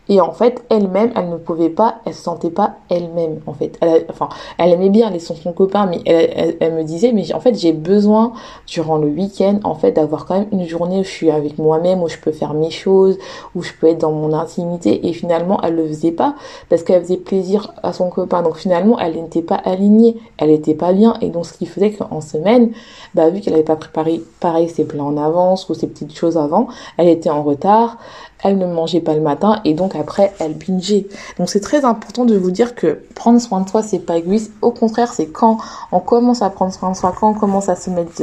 et 0.09 0.21
en 0.21 0.33
fait, 0.33 0.65
elle-même, 0.71 1.13
elle 1.17 1.29
ne 1.29 1.37
pouvait 1.37 1.69
pas, 1.69 1.97
elle 2.07 2.15
se 2.15 2.23
sentait 2.23 2.51
pas 2.51 2.77
elle-même, 2.89 3.41
en 3.47 3.53
fait. 3.53 3.77
Elle, 3.81 4.07
enfin, 4.09 4.31
elle 4.57 4.73
aimait 4.73 4.89
bien 4.89 5.09
aller 5.09 5.19
son, 5.19 5.35
son 5.35 5.53
copain, 5.53 5.87
mais 5.87 6.01
elle, 6.07 6.57
elle, 6.61 6.75
me 6.75 6.83
disait, 6.83 7.13
mais 7.13 7.33
en 7.35 7.41
fait, 7.41 7.55
j'ai 7.55 7.73
besoin, 7.73 8.33
durant 8.67 8.97
le 8.97 9.09
week-end, 9.09 9.61
en 9.65 9.75
fait, 9.75 9.93
d'avoir 9.93 10.25
quand 10.25 10.39
même 10.39 10.49
une 10.53 10.67
journée 10.67 11.01
où 11.01 11.05
je 11.05 11.11
suis 11.11 11.31
avec 11.31 11.59
moi-même, 11.59 12.03
où 12.03 12.09
je 12.09 12.17
peux 12.17 12.33
faire 12.33 12.55
mes 12.55 12.71
choses, 12.71 13.19
où 13.55 13.63
je 13.63 13.73
peux 13.79 13.89
être 13.89 13.99
dans 13.99 14.13
mon 14.13 14.33
intimité. 14.33 15.07
Et 15.07 15.13
finalement, 15.13 15.61
elle 15.63 15.77
le 15.77 15.87
faisait 15.87 16.13
pas, 16.13 16.35
parce 16.71 16.83
qu'elle 16.83 17.03
faisait 17.03 17.19
plaisir 17.19 17.75
à 17.83 17.93
son 17.93 18.09
copain. 18.09 18.43
Donc 18.43 18.57
finalement, 18.57 18.99
elle 18.99 19.15
n'était 19.15 19.43
pas 19.43 19.57
alignée, 19.57 20.17
elle 20.39 20.49
n'était 20.49 20.75
pas 20.75 20.95
bien. 20.95 21.15
Et 21.21 21.29
donc, 21.29 21.45
ce 21.45 21.53
qui 21.53 21.67
faisait 21.67 21.93
qu'en 21.93 22.23
semaine, 22.23 22.71
bah, 23.15 23.29
vu 23.29 23.41
qu'elle 23.41 23.53
n'avait 23.53 23.65
pas 23.65 23.77
préparé, 23.77 24.23
pareil, 24.41 24.71
ses 24.71 24.85
plans 24.85 25.09
en 25.09 25.17
avance, 25.19 25.69
ou 25.69 25.75
ses 25.75 25.87
petites 25.87 26.17
choses 26.17 26.39
avant, 26.39 26.69
elle 26.97 27.09
était 27.09 27.31
en 27.31 27.43
retard, 27.43 27.99
elle 28.43 28.59
ne 28.59 28.67
mangeait 28.67 29.01
pas 29.01 29.15
le 29.15 29.21
matin 29.21 29.61
et 29.65 29.75
donc 29.75 29.95
après 29.99 30.33
elle 30.39 30.55
bingeait. 30.55 31.07
Donc 31.39 31.51
c'est 31.51 31.61
très 31.61 31.85
important 31.85 32.25
de 32.25 32.37
vous 32.37 32.51
dire 32.51 32.75
que 32.75 33.01
prendre 33.15 33.41
soin 33.41 33.61
de 33.61 33.69
soi 33.69 33.83
c'est 33.83 33.99
pas 33.99 34.17
égoïste, 34.17 34.53
au 34.63 34.71
contraire 34.71 35.13
c'est 35.13 35.27
quand 35.27 35.59
on 35.93 36.01
commence 36.01 36.43
à 36.43 36.51
prendre 36.51 36.73
soin 36.73 36.93
de 36.93 36.97
soi, 36.97 37.15
quand 37.19 37.31
on 37.31 37.35
commence 37.35 37.69
à 37.69 37.77
se 37.77 37.91
mettre 37.91 38.23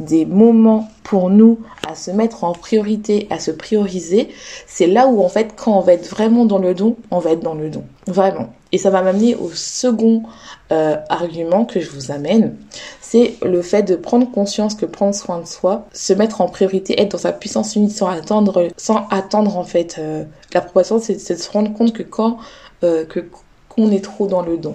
des 0.00 0.24
moments 0.26 0.88
pour 1.04 1.30
nous, 1.30 1.60
à 1.86 1.94
se 1.94 2.10
mettre 2.10 2.44
en 2.44 2.52
priorité, 2.52 3.26
à 3.30 3.38
se 3.38 3.50
prioriser, 3.50 4.30
c'est 4.66 4.86
là 4.86 5.06
où 5.06 5.22
en 5.22 5.28
fait 5.28 5.54
quand 5.56 5.76
on 5.76 5.80
va 5.80 5.92
être 5.92 6.08
vraiment 6.08 6.44
dans 6.44 6.58
le 6.58 6.74
don, 6.74 6.96
on 7.10 7.18
va 7.18 7.32
être 7.32 7.42
dans 7.42 7.54
le 7.54 7.70
don, 7.70 7.84
vraiment. 8.06 8.52
Et 8.72 8.78
ça 8.78 8.90
va 8.90 9.02
m'amener 9.02 9.34
au 9.34 9.50
second 9.50 10.22
euh, 10.72 10.96
argument 11.08 11.64
que 11.64 11.80
je 11.80 11.90
vous 11.90 12.12
amène, 12.12 12.56
c'est 13.00 13.34
le 13.42 13.60
fait 13.62 13.82
de 13.82 13.96
prendre 13.96 14.30
conscience 14.30 14.74
que 14.74 14.86
prendre 14.86 15.14
soin 15.14 15.40
de 15.40 15.46
soi, 15.46 15.86
se 15.92 16.12
mettre 16.12 16.40
en 16.40 16.48
priorité, 16.48 17.00
être 17.00 17.12
dans 17.12 17.18
sa 17.18 17.32
puissance 17.32 17.74
unique 17.74 17.92
sans 17.92 18.08
attendre, 18.08 18.68
sans 18.76 19.06
attendre 19.10 19.56
en 19.56 19.64
fait 19.64 19.96
euh, 19.98 20.24
l'approbation, 20.54 21.00
c'est 21.00 21.14
de 21.14 21.40
se 21.40 21.50
rendre 21.50 21.72
compte 21.74 21.92
que 21.92 22.04
quand 22.04 22.38
euh, 22.84 23.04
que 23.04 23.20
qu'on 23.68 23.90
est 23.90 24.04
trop 24.04 24.26
dans 24.26 24.42
le 24.42 24.56
don. 24.56 24.74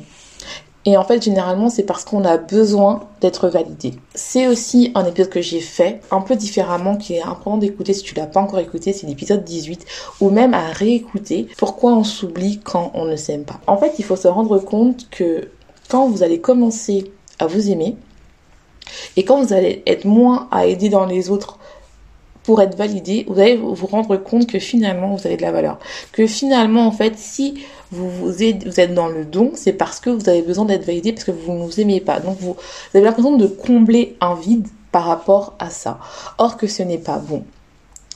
Et 0.87 0.97
en 0.97 1.03
fait, 1.03 1.23
généralement, 1.23 1.69
c'est 1.69 1.83
parce 1.83 2.05
qu'on 2.05 2.23
a 2.25 2.37
besoin 2.37 3.07
d'être 3.19 3.49
validé. 3.49 3.95
C'est 4.13 4.47
aussi 4.47 4.91
un 4.93 5.03
épisode 5.03 5.31
que 5.31 5.41
j'ai 5.41 5.59
fait 5.59 6.01
un 6.11 6.21
peu 6.21 6.35
différemment, 6.35 6.95
qui 6.95 7.15
est 7.15 7.23
important 7.23 7.57
d'écouter 7.57 7.93
si 7.93 8.03
tu 8.03 8.13
l'as 8.13 8.27
pas 8.27 8.39
encore 8.39 8.59
écouté, 8.59 8.93
c'est 8.93 9.07
l'épisode 9.07 9.43
18, 9.43 9.83
ou 10.21 10.29
même 10.29 10.53
à 10.53 10.67
réécouter 10.67 11.47
pourquoi 11.57 11.93
on 11.93 12.03
s'oublie 12.03 12.59
quand 12.63 12.91
on 12.93 13.05
ne 13.05 13.15
s'aime 13.15 13.45
pas. 13.45 13.59
En 13.65 13.77
fait, 13.77 13.93
il 13.97 14.05
faut 14.05 14.15
se 14.15 14.27
rendre 14.27 14.59
compte 14.59 15.09
que 15.09 15.49
quand 15.89 16.07
vous 16.07 16.21
allez 16.21 16.39
commencer 16.39 17.11
à 17.39 17.47
vous 17.47 17.71
aimer, 17.71 17.97
et 19.17 19.25
quand 19.25 19.41
vous 19.41 19.53
allez 19.53 19.81
être 19.87 20.05
moins 20.05 20.47
à 20.51 20.67
aider 20.67 20.89
dans 20.89 21.07
les 21.07 21.31
autres 21.31 21.57
pour 22.45 22.61
être 22.61 22.77
validé, 22.77 23.25
vous 23.27 23.39
allez 23.39 23.57
vous 23.57 23.87
rendre 23.87 24.17
compte 24.17 24.47
que 24.47 24.59
finalement 24.59 25.15
vous 25.15 25.25
avez 25.25 25.37
de 25.37 25.41
la 25.41 25.51
valeur. 25.51 25.79
Que 26.11 26.27
finalement, 26.27 26.85
en 26.87 26.91
fait, 26.91 27.17
si 27.17 27.63
vous, 27.91 28.43
êtes 28.43 28.93
dans 28.93 29.07
le 29.07 29.25
don, 29.25 29.51
c'est 29.55 29.73
parce 29.73 29.99
que 29.99 30.09
vous 30.09 30.29
avez 30.29 30.41
besoin 30.41 30.65
d'être 30.65 30.85
validé, 30.85 31.11
parce 31.11 31.23
que 31.23 31.31
vous 31.31 31.53
ne 31.53 31.63
vous 31.63 31.79
aimez 31.79 32.01
pas. 32.01 32.19
Donc 32.19 32.37
vous, 32.39 32.53
vous 32.53 32.97
avez 32.97 33.05
l'impression 33.05 33.35
de 33.35 33.47
combler 33.47 34.15
un 34.21 34.35
vide 34.35 34.67
par 34.91 35.05
rapport 35.05 35.55
à 35.59 35.69
ça. 35.69 35.99
Or 36.37 36.57
que 36.57 36.67
ce 36.67 36.83
n'est 36.83 36.97
pas 36.97 37.17
bon. 37.17 37.43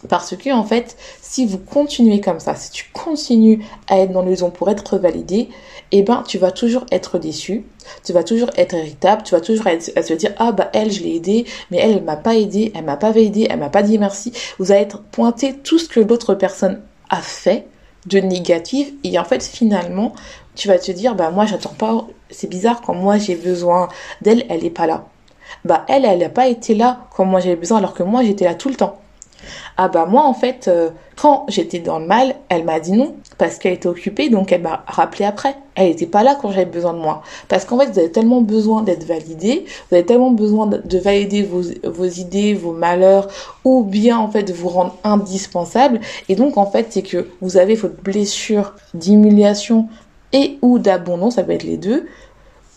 Parce 0.07 0.35
que 0.37 0.53
en 0.53 0.63
fait, 0.63 0.95
si 1.21 1.45
vous 1.45 1.57
continuez 1.57 2.21
comme 2.21 2.39
ça, 2.39 2.55
si 2.55 2.71
tu 2.71 2.85
continues 2.93 3.65
à 3.87 3.99
être 3.99 4.11
dans 4.11 4.23
don 4.23 4.49
pour 4.49 4.69
être 4.69 4.97
validé, 4.97 5.49
eh 5.91 6.03
ben 6.03 6.23
tu 6.25 6.37
vas 6.37 6.51
toujours 6.51 6.85
être 6.91 7.17
déçu, 7.17 7.65
tu 8.05 8.13
vas 8.13 8.23
toujours 8.23 8.49
être 8.55 8.75
irritable, 8.75 9.23
tu 9.23 9.35
vas 9.35 9.41
toujours 9.41 9.67
être, 9.67 9.91
à 9.97 10.03
se 10.03 10.13
dire 10.13 10.33
ah 10.37 10.53
bah 10.53 10.69
elle 10.73 10.91
je 10.91 11.03
l'ai 11.03 11.15
aidée, 11.15 11.45
mais 11.69 11.77
elle 11.79 11.97
elle 11.97 12.03
m'a 12.03 12.15
pas 12.15 12.35
aidé, 12.35 12.71
elle 12.75 12.85
m'a 12.85 12.95
pas 12.95 13.15
aidé, 13.15 13.47
elle 13.49 13.59
m'a 13.59 13.69
pas 13.69 13.81
dit 13.81 13.97
merci. 13.97 14.31
Vous 14.57 14.71
allez 14.71 14.81
être 14.81 15.01
pointé 15.01 15.53
tout 15.53 15.79
ce 15.79 15.89
que 15.89 15.99
l'autre 15.99 16.33
personne 16.33 16.81
a 17.09 17.21
fait 17.21 17.67
de 18.05 18.19
négatif 18.19 18.93
et 19.03 19.19
en 19.19 19.25
fait 19.25 19.43
finalement 19.43 20.13
tu 20.55 20.69
vas 20.69 20.79
te 20.79 20.91
dire 20.91 21.15
bah 21.15 21.31
moi 21.31 21.45
j'attends 21.45 21.73
pas, 21.77 22.07
c'est 22.29 22.49
bizarre 22.49 22.81
quand 22.81 22.93
moi 22.93 23.17
j'ai 23.17 23.35
besoin 23.35 23.89
d'elle, 24.21 24.45
elle 24.49 24.63
est 24.63 24.69
pas 24.69 24.87
là. 24.87 25.07
Bah 25.65 25.83
elle 25.89 26.05
elle 26.05 26.19
n'a 26.19 26.29
pas 26.29 26.47
été 26.47 26.73
là 26.75 27.07
quand 27.15 27.25
moi 27.25 27.41
j'avais 27.41 27.57
besoin 27.57 27.79
alors 27.79 27.93
que 27.93 28.03
moi 28.03 28.23
j'étais 28.23 28.45
là 28.45 28.55
tout 28.55 28.69
le 28.69 28.75
temps. 28.75 28.97
Ah 29.77 29.87
bah 29.87 30.05
moi 30.05 30.23
en 30.23 30.33
fait, 30.33 30.67
euh, 30.67 30.89
quand 31.19 31.45
j'étais 31.47 31.79
dans 31.79 31.99
le 31.99 32.05
mal, 32.05 32.35
elle 32.49 32.63
m'a 32.63 32.79
dit 32.79 32.91
non 32.91 33.15
parce 33.37 33.57
qu'elle 33.57 33.73
était 33.73 33.87
occupée, 33.87 34.29
donc 34.29 34.51
elle 34.51 34.61
m'a 34.61 34.83
rappelé 34.87 35.25
après. 35.25 35.55
Elle 35.75 35.87
n'était 35.87 36.05
pas 36.05 36.23
là 36.23 36.37
quand 36.39 36.51
j'avais 36.51 36.65
besoin 36.65 36.93
de 36.93 36.99
moi. 36.99 37.21
Parce 37.47 37.65
qu'en 37.65 37.79
fait, 37.79 37.91
vous 37.91 37.99
avez 37.99 38.11
tellement 38.11 38.41
besoin 38.41 38.81
d'être 38.81 39.05
validé, 39.05 39.65
vous 39.89 39.95
avez 39.95 40.05
tellement 40.05 40.31
besoin 40.31 40.67
de, 40.67 40.97
valider 40.97 41.43
vos, 41.43 41.61
vos, 41.83 42.05
idées, 42.05 42.53
vos 42.53 42.73
malheurs, 42.73 43.27
ou 43.63 43.83
bien 43.83 44.17
en 44.17 44.29
fait 44.29 44.43
de 44.43 44.53
vous 44.53 44.69
rendre 44.69 44.95
indispensable. 45.03 46.01
Et 46.27 46.35
donc 46.35 46.57
en 46.57 46.65
fait, 46.65 46.87
c'est 46.89 47.01
que 47.01 47.27
vous 47.41 47.57
avez 47.57 47.75
votre 47.75 48.01
blessure 48.01 48.73
d'humiliation 48.93 49.87
et 50.31 50.59
ou 50.61 50.79
d'abandon, 50.79 51.31
ça 51.31 51.43
peut 51.43 51.53
être 51.53 51.63
les 51.63 51.77
deux, 51.77 52.05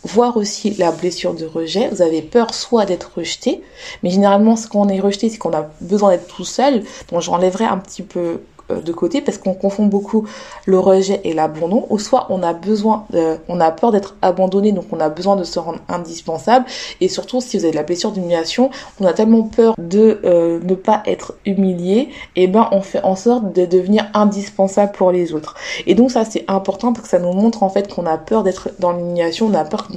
voir 0.05 0.37
aussi 0.37 0.71
la 0.71 0.91
blessure 0.91 1.35
de 1.35 1.47
rejet. 1.47 1.89
Vous 1.89 2.03
avez 2.03 2.23
peur 2.23 2.55
soit 2.55 2.85
d'être 2.85 3.13
rejeté, 3.17 3.63
mais 4.03 4.11
généralement, 4.11 4.57
ce 4.57 4.69
qu'on 4.69 4.89
est 4.89 5.01
rejeté, 5.01 5.29
c'est 5.29 5.39
qu'on 5.39 5.53
a 5.53 5.71
besoin 5.81 6.11
d'être 6.11 6.27
tout 6.27 6.45
seul. 6.45 6.83
Donc, 7.11 7.21
j'enlèverai 7.21 7.65
un 7.65 7.79
petit 7.79 8.03
peu 8.03 8.41
de 8.81 8.93
côté 8.93 9.21
parce 9.21 9.39
qu'on 9.39 9.55
confond 9.55 9.87
beaucoup 9.87 10.27
le 10.67 10.79
rejet 10.79 11.21
et 11.25 11.33
l'abandon. 11.33 11.87
Ou 11.91 11.99
soit 11.99 12.27
on 12.31 12.43
a 12.43 12.53
besoin 12.53 13.05
on 13.49 13.61
a 13.61 13.71
peur 13.71 13.93
d'être 13.93 14.17
abandonné 14.23 14.73
donc 14.73 14.87
on 14.93 15.01
a 15.01 15.09
besoin 15.09 15.37
de 15.37 15.45
se 15.45 15.59
rendre 15.59 15.81
indispensable. 15.89 16.67
Et 17.01 17.09
surtout 17.09 17.41
si 17.41 17.59
vous 17.59 17.65
avez 17.65 17.73
de 17.73 17.77
la 17.77 17.83
blessure 17.83 18.13
d'humiliation 18.13 18.71
on 19.01 19.07
a 19.07 19.13
tellement 19.13 19.43
peur 19.43 19.75
de 19.79 20.21
euh, 20.25 20.61
ne 20.63 20.75
pas 20.75 21.03
être 21.07 21.35
humilié 21.47 22.11
et 22.37 22.47
ben 22.47 22.69
on 22.73 22.81
fait 22.81 23.03
en 23.03 23.17
sorte 23.17 23.53
de 23.53 23.67
devenir 23.67 24.09
indispensable 24.15 24.93
pour 24.93 25.13
les 25.13 25.33
autres. 25.33 25.55
Et 25.87 25.95
donc 25.95 26.11
ça 26.11 26.25
c'est 26.25 26.45
important 26.49 26.93
parce 26.93 27.05
que 27.05 27.11
ça 27.11 27.19
nous 27.19 27.33
montre 27.33 27.63
en 27.63 27.69
fait 27.69 27.93
qu'on 27.93 28.07
a 28.07 28.19
peur 28.19 28.43
d'être 28.43 28.71
dans 28.79 28.93
l'humiliation 28.93 29.47
on 29.47 29.55
a 29.55 29.65
peur 29.65 29.89
que 29.89 29.93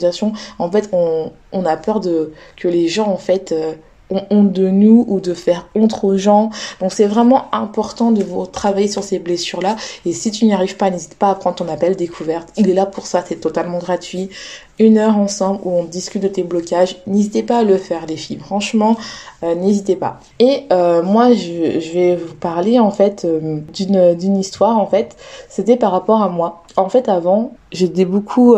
on, 1.52 1.66
a 1.66 1.78
peur 1.78 2.00
de 2.00 2.34
que 2.58 2.68
les 2.68 2.88
gens 2.88 3.08
en 3.08 3.18
fait 3.18 3.52
euh, 3.52 3.74
ont 4.10 4.24
honte 4.30 4.52
de 4.52 4.70
nous 4.70 5.06
ou 5.08 5.20
de 5.20 5.34
faire 5.34 5.68
honte 5.76 6.00
aux 6.04 6.18
gens. 6.18 6.50
Donc 6.80 6.94
c'est 6.94 7.08
vraiment 7.08 7.54
important 7.54 8.12
de 8.12 8.24
vous 8.24 8.46
travailler 8.46 8.88
sur 8.88 9.04
ces 9.04 9.20
blessures-là. 9.20 9.76
Et 10.06 10.14
si 10.14 10.32
tu 10.32 10.46
n'y 10.46 10.54
arrives 10.54 10.78
pas, 10.78 10.90
n'hésite 10.90 11.16
pas 11.16 11.30
à 11.30 11.36
prendre 11.36 11.56
ton 11.56 11.68
appel 11.68 11.96
découverte. 11.96 12.50
Il 12.58 12.70
est 12.70 12.74
là 12.74 12.86
pour 12.86 13.08
ça, 13.08 13.24
c'est 13.28 13.40
totalement 13.40 13.80
gratuit. 13.80 14.30
Une 14.80 14.98
heure 14.98 15.18
ensemble 15.18 15.62
où 15.64 15.72
on 15.72 15.84
discute 15.86 16.22
de 16.22 16.28
tes 16.28 16.44
blocages, 16.44 16.98
n'hésitez 17.08 17.44
pas 17.44 17.60
à 17.60 17.64
le 17.64 17.78
faire 17.78 18.06
les 18.06 18.18
filles. 18.18 18.40
Franchement, 18.40 18.98
euh, 19.44 19.56
n'hésitez 19.56 19.96
pas. 19.96 20.20
Et 20.40 20.64
euh, 20.72 21.02
moi, 21.02 21.34
je, 21.34 21.94
vais 21.94 22.16
vous 22.16 22.36
parler 22.36 22.80
en 22.80 22.92
fait 22.92 23.26
euh, 23.26 23.60
d'une 23.74 24.38
histoire 24.38 24.78
en 24.78 24.88
fait. 24.88 25.16
C'était 25.50 25.78
par 25.78 25.92
rapport 25.92 26.22
à 26.22 26.30
moi. 26.30 26.64
En 26.78 26.90
fait, 26.90 27.08
avant, 27.08 27.54
j'aidais 27.72 28.04
beaucoup, 28.04 28.56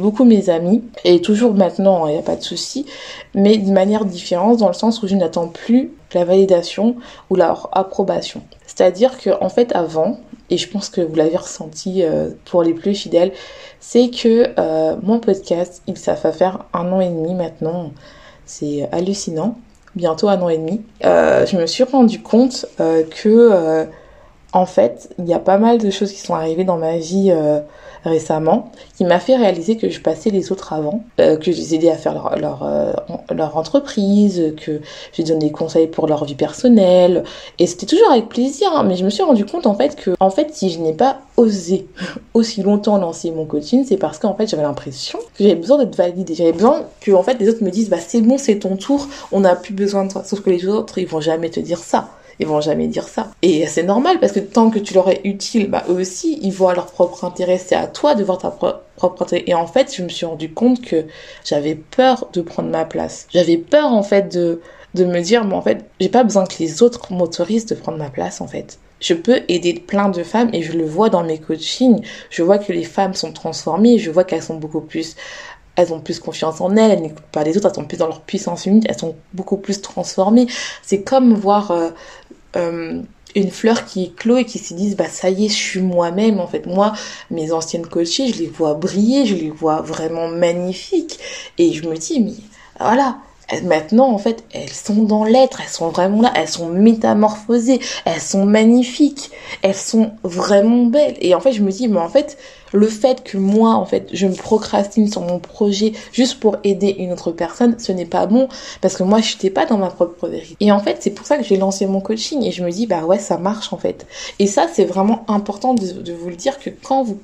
beaucoup 0.00 0.24
mes 0.24 0.50
amis 0.50 0.82
et 1.04 1.20
toujours 1.20 1.54
maintenant, 1.54 2.08
il 2.08 2.14
n'y 2.14 2.18
a 2.18 2.22
pas 2.22 2.34
de 2.34 2.42
souci, 2.42 2.86
mais 3.34 3.56
d'une 3.56 3.72
manière 3.72 4.04
différente 4.04 4.58
dans 4.58 4.66
le 4.66 4.74
sens 4.74 5.00
où 5.04 5.06
je 5.06 5.14
n'attends 5.14 5.46
plus 5.46 5.92
la 6.12 6.24
validation 6.24 6.96
ou 7.30 7.36
leur 7.36 7.68
approbation. 7.72 8.42
C'est-à-dire 8.66 9.18
que 9.18 9.30
en 9.40 9.48
fait, 9.48 9.74
avant, 9.76 10.18
et 10.50 10.58
je 10.58 10.68
pense 10.68 10.88
que 10.88 11.00
vous 11.00 11.14
l'avez 11.14 11.36
ressenti 11.36 12.02
pour 12.44 12.62
les 12.62 12.72
plus 12.72 12.94
fidèles, 12.94 13.32
c'est 13.80 14.10
que 14.10 14.54
mon 15.04 15.18
podcast, 15.18 15.82
il 15.86 15.96
ça 15.96 16.14
va 16.14 16.32
faire 16.32 16.64
un 16.72 16.92
an 16.92 17.00
et 17.00 17.08
demi 17.08 17.34
maintenant. 17.34 17.92
C'est 18.44 18.88
hallucinant 18.92 19.58
bientôt 19.96 20.28
un 20.28 20.40
an 20.40 20.48
et 20.48 20.58
demi, 20.58 20.82
euh, 21.04 21.46
je 21.46 21.56
me 21.56 21.66
suis 21.66 21.82
rendu 21.82 22.20
compte 22.22 22.66
euh, 22.80 23.02
que 23.02 23.28
euh, 23.28 23.84
en 24.56 24.66
fait, 24.66 25.10
il 25.18 25.26
y 25.26 25.34
a 25.34 25.38
pas 25.38 25.58
mal 25.58 25.78
de 25.78 25.90
choses 25.90 26.12
qui 26.12 26.20
sont 26.20 26.34
arrivées 26.34 26.64
dans 26.64 26.78
ma 26.78 26.98
vie 26.98 27.30
récemment 28.06 28.70
qui 28.96 29.04
m'a 29.04 29.20
fait 29.20 29.36
réaliser 29.36 29.76
que 29.76 29.90
je 29.90 30.00
passais 30.00 30.30
les 30.30 30.52
autres 30.52 30.72
avant, 30.72 31.02
euh, 31.20 31.36
que 31.36 31.52
je 31.52 31.56
les 31.56 31.74
aidais 31.74 31.90
à 31.90 31.96
faire 31.96 32.32
euh, 32.32 32.92
leur 33.34 33.56
entreprise, 33.56 34.54
que 34.56 34.80
je 35.12 35.22
donnais 35.22 35.46
des 35.46 35.50
conseils 35.50 35.86
pour 35.86 36.06
leur 36.06 36.24
vie 36.24 36.34
personnelle. 36.34 37.24
Et 37.58 37.66
c'était 37.66 37.86
toujours 37.86 38.10
avec 38.10 38.28
plaisir, 38.28 38.68
hein. 38.74 38.84
mais 38.84 38.96
je 38.96 39.04
me 39.04 39.10
suis 39.10 39.22
rendu 39.22 39.44
compte 39.44 39.66
en 39.66 39.74
fait 39.74 39.96
que, 39.96 40.12
en 40.20 40.30
fait, 40.30 40.54
si 40.54 40.70
je 40.70 40.78
n'ai 40.78 40.94
pas 40.94 41.18
osé 41.36 41.86
aussi 42.34 42.62
longtemps 42.62 42.98
lancer 42.98 43.30
mon 43.30 43.44
coaching, 43.44 43.84
c'est 43.86 43.98
parce 43.98 44.18
qu'en 44.18 44.34
fait, 44.34 44.46
j'avais 44.46 44.62
l'impression 44.62 45.18
que 45.18 45.44
j'avais 45.44 45.56
besoin 45.56 45.78
d'être 45.78 45.96
validée. 45.96 46.34
J'avais 46.34 46.52
besoin 46.52 46.82
que, 47.00 47.12
en 47.12 47.22
fait, 47.22 47.38
les 47.38 47.48
autres 47.48 47.62
me 47.62 47.70
disent, 47.70 47.90
bah, 47.90 47.98
c'est 48.04 48.20
bon, 48.20 48.38
c'est 48.38 48.60
ton 48.60 48.76
tour, 48.76 49.08
on 49.32 49.40
n'a 49.40 49.56
plus 49.56 49.74
besoin 49.74 50.04
de 50.04 50.12
toi. 50.12 50.24
Sauf 50.24 50.40
que 50.40 50.50
les 50.50 50.66
autres, 50.66 50.98
ils 50.98 51.06
vont 51.06 51.20
jamais 51.20 51.50
te 51.50 51.60
dire 51.60 51.78
ça. 51.78 52.08
Ils 52.38 52.46
vont 52.46 52.60
jamais 52.60 52.86
dire 52.86 53.08
ça. 53.08 53.30
Et 53.42 53.66
c'est 53.66 53.82
normal 53.82 54.20
parce 54.20 54.32
que 54.32 54.40
tant 54.40 54.70
que 54.70 54.78
tu 54.78 54.94
leur 54.94 55.08
es 55.08 55.20
utile, 55.24 55.70
bah 55.70 55.84
eux 55.88 55.94
aussi, 55.94 56.38
ils 56.42 56.52
voient 56.52 56.74
leur 56.74 56.86
propre 56.86 57.24
intérêt. 57.24 57.58
C'est 57.58 57.74
à 57.74 57.86
toi 57.86 58.14
de 58.14 58.22
voir 58.24 58.38
ta 58.38 58.50
propre 58.50 59.22
intérêt. 59.22 59.44
Et 59.46 59.54
en 59.54 59.66
fait, 59.66 59.94
je 59.94 60.02
me 60.02 60.08
suis 60.08 60.26
rendu 60.26 60.52
compte 60.52 60.82
que 60.82 61.06
j'avais 61.44 61.74
peur 61.74 62.28
de 62.32 62.42
prendre 62.42 62.68
ma 62.68 62.84
place. 62.84 63.26
J'avais 63.30 63.56
peur 63.56 63.92
en 63.92 64.02
fait 64.02 64.32
de 64.32 64.60
de 64.94 65.04
me 65.04 65.20
dire, 65.20 65.44
mais 65.44 65.54
en 65.54 65.62
fait, 65.62 65.84
j'ai 66.00 66.08
pas 66.08 66.24
besoin 66.24 66.46
que 66.46 66.56
les 66.58 66.82
autres 66.82 67.12
m'autorisent 67.12 67.66
de 67.66 67.74
prendre 67.74 67.98
ma 67.98 68.08
place 68.08 68.40
en 68.40 68.46
fait. 68.46 68.78
Je 68.98 69.12
peux 69.12 69.42
aider 69.48 69.74
plein 69.74 70.08
de 70.08 70.22
femmes 70.22 70.48
et 70.54 70.62
je 70.62 70.72
le 70.72 70.86
vois 70.86 71.10
dans 71.10 71.22
mes 71.22 71.38
coachings. 71.38 72.00
Je 72.30 72.42
vois 72.42 72.56
que 72.58 72.72
les 72.72 72.84
femmes 72.84 73.12
sont 73.12 73.30
transformées, 73.30 73.98
je 73.98 74.10
vois 74.10 74.24
qu'elles 74.24 74.42
sont 74.42 74.56
beaucoup 74.56 74.80
plus 74.80 75.16
elles 75.76 75.92
ont 75.92 76.00
plus 76.00 76.18
confiance 76.18 76.60
en 76.62 76.74
elles, 76.74 76.90
elles 76.90 77.02
n'écoutent 77.02 77.26
pas 77.30 77.44
les 77.44 77.56
autres, 77.56 77.68
elles 77.68 77.74
sont 77.74 77.84
plus 77.84 77.98
dans 77.98 78.06
leur 78.06 78.22
puissance 78.22 78.64
unique, 78.64 78.86
elles 78.88 78.98
sont 78.98 79.14
beaucoup 79.34 79.58
plus 79.58 79.82
transformées. 79.82 80.46
C'est 80.82 81.02
comme 81.02 81.34
voir 81.34 81.70
euh, 81.70 81.90
euh, 82.56 83.02
une 83.34 83.50
fleur 83.50 83.84
qui 83.84 84.04
éclot 84.04 84.38
et 84.38 84.44
qui 84.44 84.58
se 84.58 84.74
disent 84.74 84.96
bah 84.96 85.08
ça 85.08 85.28
y 85.30 85.46
est 85.46 85.48
je 85.48 85.54
suis 85.54 85.80
moi-même 85.82 86.40
en 86.40 86.46
fait. 86.46 86.66
Moi 86.66 86.94
mes 87.30 87.52
anciennes 87.52 87.86
coachées 87.86 88.32
je 88.32 88.38
les 88.38 88.48
vois 88.48 88.74
briller 88.74 89.26
je 89.26 89.34
les 89.34 89.50
vois 89.50 89.82
vraiment 89.82 90.28
magnifiques. 90.28 91.18
Et 91.58 91.72
je 91.72 91.88
me 91.88 91.96
dis 91.96 92.20
mais 92.20 92.32
voilà 92.80 93.18
maintenant 93.62 94.10
en 94.10 94.18
fait 94.18 94.44
elles 94.52 94.72
sont 94.72 95.04
dans 95.04 95.24
l'être 95.24 95.60
elles 95.60 95.68
sont 95.68 95.88
vraiment 95.88 96.20
là 96.20 96.32
elles 96.34 96.48
sont 96.48 96.68
métamorphosées 96.68 97.80
elles 98.04 98.20
sont 98.20 98.44
magnifiques 98.44 99.30
elles 99.62 99.74
sont 99.74 100.12
vraiment 100.24 100.84
belles 100.84 101.16
et 101.20 101.34
en 101.34 101.40
fait 101.40 101.52
je 101.52 101.62
me 101.62 101.70
dis 101.70 101.88
mais 101.88 102.00
en 102.00 102.08
fait 102.08 102.36
le 102.72 102.86
fait 102.88 103.22
que 103.22 103.38
moi, 103.38 103.74
en 103.74 103.86
fait, 103.86 104.08
je 104.12 104.26
me 104.26 104.34
procrastine 104.34 105.10
sur 105.10 105.22
mon 105.22 105.38
projet 105.38 105.92
juste 106.12 106.40
pour 106.40 106.56
aider 106.64 106.94
une 106.98 107.12
autre 107.12 107.32
personne, 107.32 107.78
ce 107.78 107.92
n'est 107.92 108.06
pas 108.06 108.26
bon 108.26 108.48
parce 108.80 108.96
que 108.96 109.02
moi, 109.02 109.20
je 109.20 109.32
n'étais 109.32 109.50
pas 109.50 109.66
dans 109.66 109.78
ma 109.78 109.88
propre 109.88 110.28
vérité. 110.28 110.56
Et 110.60 110.72
en 110.72 110.80
fait, 110.80 110.98
c'est 111.00 111.10
pour 111.10 111.26
ça 111.26 111.38
que 111.38 111.44
j'ai 111.44 111.56
lancé 111.56 111.86
mon 111.86 112.00
coaching 112.00 112.42
et 112.44 112.52
je 112.52 112.64
me 112.64 112.70
dis, 112.70 112.86
bah 112.86 113.04
ouais, 113.04 113.18
ça 113.18 113.38
marche 113.38 113.72
en 113.72 113.78
fait. 113.78 114.06
Et 114.38 114.46
ça, 114.46 114.66
c'est 114.72 114.84
vraiment 114.84 115.24
important 115.28 115.74
de, 115.74 115.86
de 115.92 116.12
vous 116.12 116.28
le 116.28 116.36
dire 116.36 116.58
que 116.58 116.70
quand 116.70 117.02
vous 117.02 117.18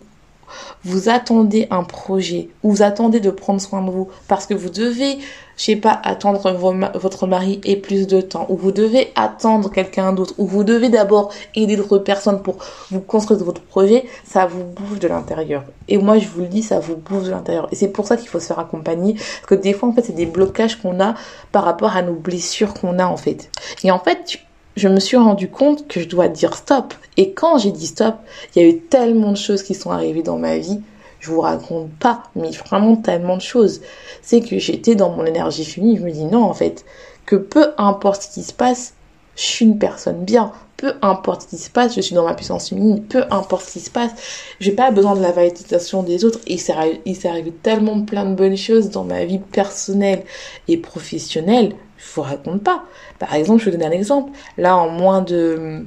vous 0.84 1.08
attendez 1.08 1.66
un 1.70 1.84
projet, 1.84 2.48
ou 2.62 2.72
vous 2.72 2.82
attendez 2.82 3.20
de 3.20 3.30
prendre 3.30 3.60
soin 3.60 3.82
de 3.82 3.90
vous, 3.90 4.08
parce 4.28 4.46
que 4.46 4.54
vous 4.54 4.70
devez, 4.70 5.18
je 5.56 5.64
sais 5.64 5.76
pas, 5.76 6.00
attendre 6.02 6.50
votre 6.94 7.26
mari 7.26 7.60
ait 7.64 7.76
plus 7.76 8.06
de 8.06 8.20
temps, 8.20 8.46
ou 8.48 8.56
vous 8.56 8.72
devez 8.72 9.12
attendre 9.14 9.70
quelqu'un 9.70 10.12
d'autre, 10.12 10.34
ou 10.38 10.46
vous 10.46 10.64
devez 10.64 10.88
d'abord 10.88 11.30
aider 11.54 11.76
d'autres 11.76 11.98
personnes 11.98 12.42
pour 12.42 12.56
vous 12.90 13.00
construire 13.00 13.42
votre 13.44 13.62
projet, 13.62 14.04
ça 14.24 14.46
vous 14.46 14.64
bouge 14.64 14.98
de 14.98 15.08
l'intérieur. 15.08 15.64
Et 15.88 15.98
moi, 15.98 16.18
je 16.18 16.28
vous 16.28 16.40
le 16.40 16.48
dis, 16.48 16.62
ça 16.62 16.80
vous 16.80 16.96
bouge 16.96 17.24
de 17.24 17.30
l'intérieur. 17.30 17.68
Et 17.72 17.76
c'est 17.76 17.88
pour 17.88 18.06
ça 18.06 18.16
qu'il 18.16 18.28
faut 18.28 18.40
se 18.40 18.46
faire 18.46 18.58
accompagner, 18.58 19.14
parce 19.14 19.46
que 19.46 19.54
des 19.54 19.72
fois, 19.72 19.88
en 19.88 19.92
fait, 19.92 20.02
c'est 20.02 20.12
des 20.14 20.26
blocages 20.26 20.80
qu'on 20.80 21.00
a 21.00 21.14
par 21.52 21.64
rapport 21.64 21.96
à 21.96 22.02
nos 22.02 22.14
blessures 22.14 22.74
qu'on 22.74 22.98
a, 22.98 23.06
en 23.06 23.16
fait. 23.16 23.50
Et 23.84 23.90
en 23.90 23.98
fait, 23.98 24.38
je 24.76 24.88
me 24.88 25.00
suis 25.00 25.16
rendu 25.16 25.48
compte 25.48 25.87
que 25.88 26.00
je 26.00 26.08
dois 26.08 26.28
dire 26.28 26.54
stop. 26.54 26.94
Et 27.16 27.32
quand 27.32 27.58
j'ai 27.58 27.72
dit 27.72 27.87
stop, 27.87 28.16
il 28.54 28.62
y 28.62 28.64
a 28.64 28.68
eu 28.68 28.78
tellement 28.78 29.32
de 29.32 29.37
choses 29.37 29.62
qui 29.62 29.74
sont 29.74 29.90
arrivées 29.90 30.22
dans 30.22 30.38
ma 30.38 30.58
vie. 30.58 30.80
Je 31.20 31.30
vous 31.30 31.40
raconte 31.40 31.90
pas, 31.90 32.24
mais 32.35 32.50
vraiment 32.50 32.96
tellement 32.96 33.37
de 33.37 33.42
choses. 33.42 33.80
C'est 34.22 34.40
que 34.40 34.58
j'étais 34.58 34.94
dans 34.94 35.11
mon 35.11 35.24
énergie 35.24 35.64
féminine. 35.64 35.98
Je 35.98 36.04
me 36.04 36.11
dis 36.11 36.24
non, 36.24 36.42
en 36.42 36.54
fait, 36.54 36.85
que 37.26 37.37
peu 37.37 37.72
importe 37.78 38.22
ce 38.22 38.30
qui 38.30 38.42
se 38.42 38.52
passe, 38.52 38.94
je 39.37 39.42
suis 39.42 39.64
une 39.64 39.78
personne 39.78 40.24
bien. 40.24 40.52
Peu 40.76 40.94
importe 41.00 41.42
ce 41.42 41.46
qui 41.46 41.58
se 41.58 41.70
passe, 41.70 41.94
je 41.94 42.00
suis 42.00 42.14
dans 42.16 42.24
ma 42.24 42.35
puissance 42.35 42.70
féminine. 42.70 43.04
Peu 43.04 43.22
importe 43.30 43.66
ce 43.66 43.72
qui 43.74 43.80
se 43.80 43.90
passe, 43.90 44.11
j'ai 44.58 44.72
pas 44.72 44.90
besoin 44.90 45.14
de 45.14 45.22
la 45.22 45.30
validation 45.30 46.02
des 46.02 46.24
autres. 46.24 46.40
Et 46.48 46.54
il 46.54 47.14
s'est 47.16 47.28
arrivé 47.28 47.52
tellement 47.52 48.02
plein 48.02 48.24
de 48.24 48.35
bonnes 48.35 48.56
choses 48.56 48.90
dans 48.90 49.04
ma 49.04 49.24
vie 49.24 49.38
personnelle 49.38 50.24
et 50.66 50.78
professionnelle 50.78 51.76
je 52.02 52.14
vous 52.14 52.22
raconte 52.22 52.62
pas. 52.62 52.84
Par 53.18 53.34
exemple, 53.34 53.60
je 53.60 53.66
vais 53.66 53.70
vous 53.72 53.76
donner 53.76 53.94
un 53.94 53.98
exemple. 53.98 54.32
Là, 54.58 54.76
en 54.76 54.88
moins 54.88 55.22
de, 55.22 55.84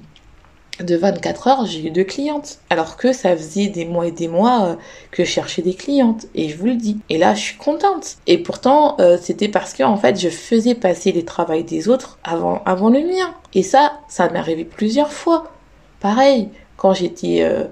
de 0.79 0.95
24 0.95 1.47
heures, 1.47 1.65
j'ai 1.65 1.87
eu 1.87 1.91
deux 1.91 2.03
clientes. 2.03 2.59
Alors 2.69 2.97
que 2.97 3.13
ça 3.13 3.35
faisait 3.35 3.67
des 3.67 3.85
mois 3.85 4.07
et 4.07 4.11
des 4.11 4.27
mois 4.27 4.65
euh, 4.65 4.75
que 5.11 5.23
je 5.23 5.29
cherchais 5.29 5.61
des 5.61 5.73
clientes. 5.73 6.25
Et 6.33 6.49
je 6.49 6.57
vous 6.57 6.65
le 6.65 6.75
dis. 6.75 6.99
Et 7.09 7.17
là, 7.17 7.33
je 7.33 7.41
suis 7.41 7.57
contente. 7.57 8.17
Et 8.27 8.37
pourtant, 8.37 8.95
euh, 8.99 9.17
c'était 9.21 9.49
parce 9.49 9.73
que, 9.73 9.83
en 9.83 9.97
fait, 9.97 10.19
je 10.19 10.29
faisais 10.29 10.75
passer 10.75 11.11
les 11.11 11.25
travails 11.25 11.63
des 11.63 11.89
autres 11.89 12.17
avant, 12.23 12.61
avant 12.65 12.89
le 12.89 12.99
mien. 12.99 13.33
Et 13.53 13.63
ça, 13.63 13.93
ça 14.07 14.29
m'est 14.29 14.39
arrivé 14.39 14.63
plusieurs 14.63 15.11
fois. 15.11 15.51
Pareil, 15.99 16.49
quand 16.77 16.93
j'étais 16.93 17.43
euh, 17.43 17.65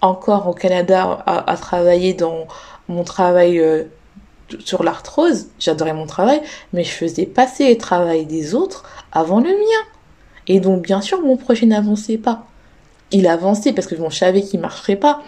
encore 0.00 0.48
au 0.48 0.54
Canada 0.54 1.22
à, 1.26 1.56
travailler 1.56 2.14
dans 2.14 2.46
mon 2.88 3.04
travail 3.04 3.60
sur 4.60 4.82
l'arthrose, 4.82 5.46
j'adorais 5.58 5.94
mon 5.94 6.06
travail, 6.06 6.40
mais 6.72 6.84
je 6.84 6.90
faisais 6.90 7.26
passer 7.26 7.70
le 7.70 7.78
travail 7.78 8.26
des 8.26 8.54
autres 8.54 8.84
avant 9.12 9.40
le 9.40 9.50
mien. 9.50 9.84
Et 10.46 10.60
donc, 10.60 10.82
bien 10.82 11.00
sûr, 11.00 11.20
mon 11.22 11.36
projet 11.36 11.66
n'avançait 11.66 12.18
pas. 12.18 12.46
Il 13.10 13.26
avançait 13.26 13.72
parce 13.72 13.86
que 13.86 13.96
je 13.96 14.16
savais 14.16 14.42
qu'il 14.42 14.60
marcherait 14.60 14.96
pas. 14.96 15.22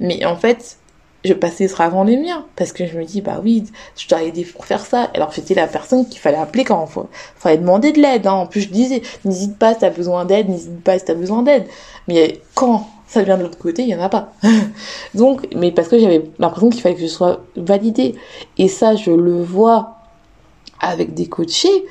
Mais 0.00 0.24
en 0.24 0.36
fait, 0.36 0.78
je 1.24 1.32
passais 1.34 1.68
ce 1.68 1.80
avant 1.80 2.04
le 2.04 2.16
mien. 2.16 2.46
Parce 2.56 2.72
que 2.72 2.86
je 2.86 2.96
me 2.96 3.04
dis, 3.04 3.20
bah 3.20 3.40
oui, 3.42 3.64
je 3.96 4.08
dois 4.08 4.22
aider 4.22 4.44
pour 4.44 4.66
faire 4.66 4.84
ça. 4.84 5.10
Alors, 5.14 5.32
j'étais 5.32 5.54
la 5.54 5.66
personne 5.66 6.08
qu'il 6.08 6.20
fallait 6.20 6.38
appeler 6.38 6.64
quand 6.64 6.88
il 6.94 7.06
fallait 7.36 7.58
demander 7.58 7.92
de 7.92 8.00
l'aide. 8.00 8.26
Hein. 8.26 8.32
En 8.32 8.46
plus, 8.46 8.62
je 8.62 8.68
disais, 8.68 9.02
n'hésite 9.24 9.58
pas 9.58 9.74
si 9.74 9.80
t'as 9.80 9.90
besoin 9.90 10.24
d'aide, 10.24 10.48
n'hésite 10.48 10.82
pas 10.82 10.98
si 10.98 11.04
t'as 11.04 11.14
besoin 11.14 11.42
d'aide. 11.42 11.66
Mais 12.08 12.40
quand 12.54 12.88
ça 13.12 13.22
vient 13.22 13.36
de 13.36 13.42
l'autre 13.42 13.58
côté, 13.58 13.82
il 13.82 13.90
y 13.90 13.94
en 13.94 14.00
a 14.00 14.08
pas. 14.08 14.32
Donc, 15.14 15.46
mais 15.54 15.70
parce 15.70 15.88
que 15.88 15.98
j'avais 15.98 16.30
l'impression 16.38 16.70
qu'il 16.70 16.80
fallait 16.80 16.94
que 16.94 17.02
je 17.02 17.06
sois 17.06 17.40
validée. 17.56 18.14
Et 18.56 18.68
ça, 18.68 18.96
je 18.96 19.10
le 19.10 19.42
vois 19.42 19.96
avec 20.80 21.12
des 21.12 21.26
coachés 21.26 21.84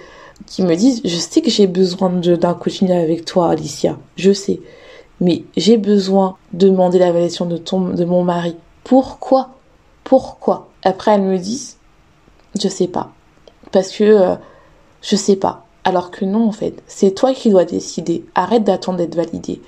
qui 0.48 0.64
me 0.64 0.74
disent, 0.74 1.02
je 1.06 1.16
sais 1.16 1.42
que 1.42 1.52
j'ai 1.52 1.68
besoin 1.68 2.10
d'un 2.10 2.56
coaching 2.56 2.92
avec 2.92 3.24
toi, 3.26 3.52
Alicia. 3.52 4.00
Je 4.16 4.34
sais. 4.34 4.62
Mais 5.20 5.44
j'ai 5.56 5.78
besoin 5.78 6.38
de 6.54 6.70
demander 6.70 6.98
la 6.98 7.12
validation 7.12 7.46
de, 7.46 7.58
ton, 7.58 7.82
de 7.82 8.04
mon 8.04 8.24
mari. 8.24 8.56
Pourquoi? 8.84 9.52
Pourquoi? 10.04 10.70
Après, 10.84 11.12
elles 11.12 11.22
me 11.22 11.38
disent, 11.38 11.78
je 12.60 12.68
sais 12.68 12.88
pas. 12.88 13.12
Parce 13.72 13.92
que 13.92 14.04
euh, 14.04 14.36
je 15.04 15.16
sais 15.16 15.36
pas. 15.36 15.68
Alors 15.84 16.10
que 16.10 16.26
non, 16.26 16.48
en 16.48 16.52
fait, 16.52 16.82
c'est 16.88 17.12
toi 17.12 17.32
qui 17.36 17.52
dois 17.52 17.66
décider. 17.66 18.26
Arrête 18.34 18.64
d'attendre 18.64 18.98
d'être 18.98 19.16
validé 19.16 19.62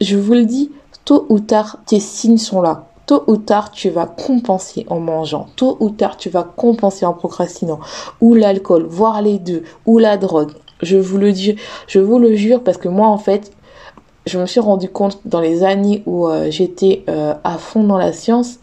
je 0.00 0.16
vous 0.16 0.32
le 0.32 0.44
dis, 0.44 0.70
tôt 1.04 1.26
ou 1.28 1.40
tard, 1.40 1.78
tes 1.86 2.00
signes 2.00 2.38
sont 2.38 2.62
là. 2.62 2.86
Tôt 3.06 3.24
ou 3.26 3.36
tard, 3.36 3.70
tu 3.70 3.90
vas 3.90 4.06
compenser 4.06 4.86
en 4.88 5.00
mangeant. 5.00 5.48
Tôt 5.56 5.76
ou 5.80 5.90
tard, 5.90 6.16
tu 6.16 6.30
vas 6.30 6.44
compenser 6.44 7.04
en 7.04 7.12
procrastinant. 7.12 7.80
Ou 8.20 8.34
l'alcool, 8.34 8.86
voire 8.88 9.20
les 9.20 9.38
deux, 9.38 9.64
ou 9.84 9.98
la 9.98 10.16
drogue. 10.16 10.52
Je 10.82 10.96
vous 10.96 11.18
le 11.18 11.32
dis, 11.32 11.56
je 11.86 11.98
vous 11.98 12.18
le 12.18 12.34
jure 12.34 12.62
parce 12.62 12.78
que 12.78 12.88
moi, 12.88 13.08
en 13.08 13.18
fait, 13.18 13.52
je 14.26 14.38
me 14.38 14.46
suis 14.46 14.60
rendu 14.60 14.88
compte 14.88 15.18
dans 15.24 15.40
les 15.40 15.62
années 15.62 16.02
où 16.06 16.28
euh, 16.28 16.50
j'étais 16.50 17.04
euh, 17.08 17.34
à 17.44 17.58
fond 17.58 17.84
dans 17.84 17.98
la 17.98 18.12
science, 18.12 18.54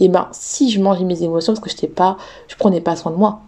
et 0.00 0.06
eh 0.06 0.08
ben 0.08 0.28
si 0.32 0.70
je 0.70 0.80
mangeais 0.80 1.04
mes 1.04 1.22
émotions 1.22 1.52
parce 1.52 1.62
que 1.62 1.70
j'étais 1.70 1.86
pas, 1.86 2.16
je 2.48 2.56
prenais 2.56 2.80
pas 2.80 2.96
soin 2.96 3.12
de 3.12 3.16
moi, 3.16 3.40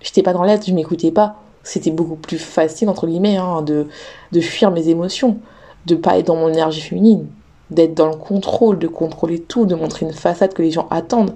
j'étais 0.00 0.22
pas 0.22 0.32
dans 0.32 0.44
l'aide, 0.44 0.62
je 0.64 0.72
m'écoutais 0.72 1.10
pas, 1.10 1.36
c'était 1.62 1.90
beaucoup 1.90 2.16
plus 2.16 2.38
facile 2.38 2.88
entre 2.88 3.06
guillemets 3.06 3.38
hein, 3.38 3.62
de 3.62 3.88
de 4.32 4.40
fuir 4.40 4.70
mes 4.70 4.88
émotions 4.88 5.38
de 5.86 5.94
pas 5.94 6.18
être 6.18 6.26
dans 6.26 6.36
mon 6.36 6.48
énergie 6.48 6.80
féminine, 6.80 7.26
d'être 7.70 7.94
dans 7.94 8.08
le 8.08 8.16
contrôle, 8.16 8.78
de 8.78 8.88
contrôler 8.88 9.40
tout, 9.40 9.66
de 9.66 9.74
montrer 9.74 10.06
une 10.06 10.12
façade 10.12 10.54
que 10.54 10.62
les 10.62 10.70
gens 10.70 10.86
attendent. 10.90 11.34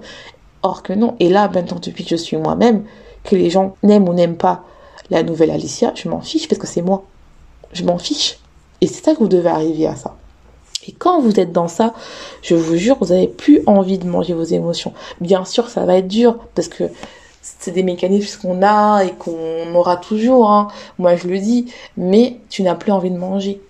Or 0.63 0.83
que 0.83 0.93
non. 0.93 1.15
Et 1.19 1.29
là, 1.29 1.49
maintenant, 1.53 1.77
depuis 1.81 2.03
que 2.03 2.09
je 2.09 2.15
suis 2.15 2.37
moi-même, 2.37 2.83
que 3.23 3.35
les 3.35 3.49
gens 3.49 3.75
n'aiment 3.83 4.09
ou 4.09 4.13
n'aiment 4.13 4.37
pas 4.37 4.63
la 5.09 5.23
nouvelle 5.23 5.51
Alicia, 5.51 5.91
je 5.95 6.09
m'en 6.09 6.21
fiche 6.21 6.47
parce 6.47 6.59
que 6.59 6.67
c'est 6.67 6.81
moi. 6.81 7.03
Je 7.73 7.83
m'en 7.83 7.97
fiche. 7.97 8.39
Et 8.81 8.87
c'est 8.87 9.03
ça 9.03 9.13
que 9.13 9.19
vous 9.19 9.27
devez 9.27 9.49
arriver 9.49 9.87
à 9.87 9.95
ça. 9.95 10.15
Et 10.87 10.91
quand 10.91 11.21
vous 11.21 11.39
êtes 11.39 11.51
dans 11.51 11.67
ça, 11.67 11.93
je 12.41 12.55
vous 12.55 12.75
jure, 12.75 12.97
vous 12.99 13.07
n'avez 13.07 13.27
plus 13.27 13.61
envie 13.65 13.97
de 13.97 14.07
manger 14.07 14.33
vos 14.33 14.43
émotions. 14.43 14.93
Bien 15.19 15.45
sûr, 15.45 15.69
ça 15.69 15.85
va 15.85 15.97
être 15.97 16.07
dur 16.07 16.37
parce 16.53 16.67
que 16.67 16.85
c'est 17.41 17.71
des 17.71 17.83
mécanismes 17.83 18.41
qu'on 18.41 18.61
a 18.63 19.03
et 19.03 19.11
qu'on 19.11 19.73
aura 19.73 19.97
toujours. 19.97 20.49
Hein. 20.49 20.67
Moi, 20.99 21.15
je 21.15 21.27
le 21.27 21.39
dis, 21.39 21.71
mais 21.97 22.39
tu 22.49 22.63
n'as 22.63 22.75
plus 22.75 22.91
envie 22.91 23.11
de 23.11 23.17
manger. 23.17 23.61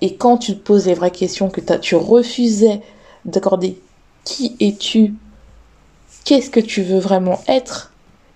Et 0.00 0.16
quand 0.16 0.38
tu 0.38 0.54
te 0.56 0.60
poses 0.60 0.86
les 0.86 0.94
vraies 0.94 1.10
questions, 1.10 1.50
que 1.50 1.60
tu 1.78 1.96
refusais 1.96 2.80
d'accorder 3.24 3.78
qui 4.24 4.56
es-tu, 4.60 5.14
qu'est-ce 6.24 6.50
que 6.50 6.60
tu 6.60 6.82
veux 6.82 6.98
vraiment 6.98 7.40
être, 7.46 7.92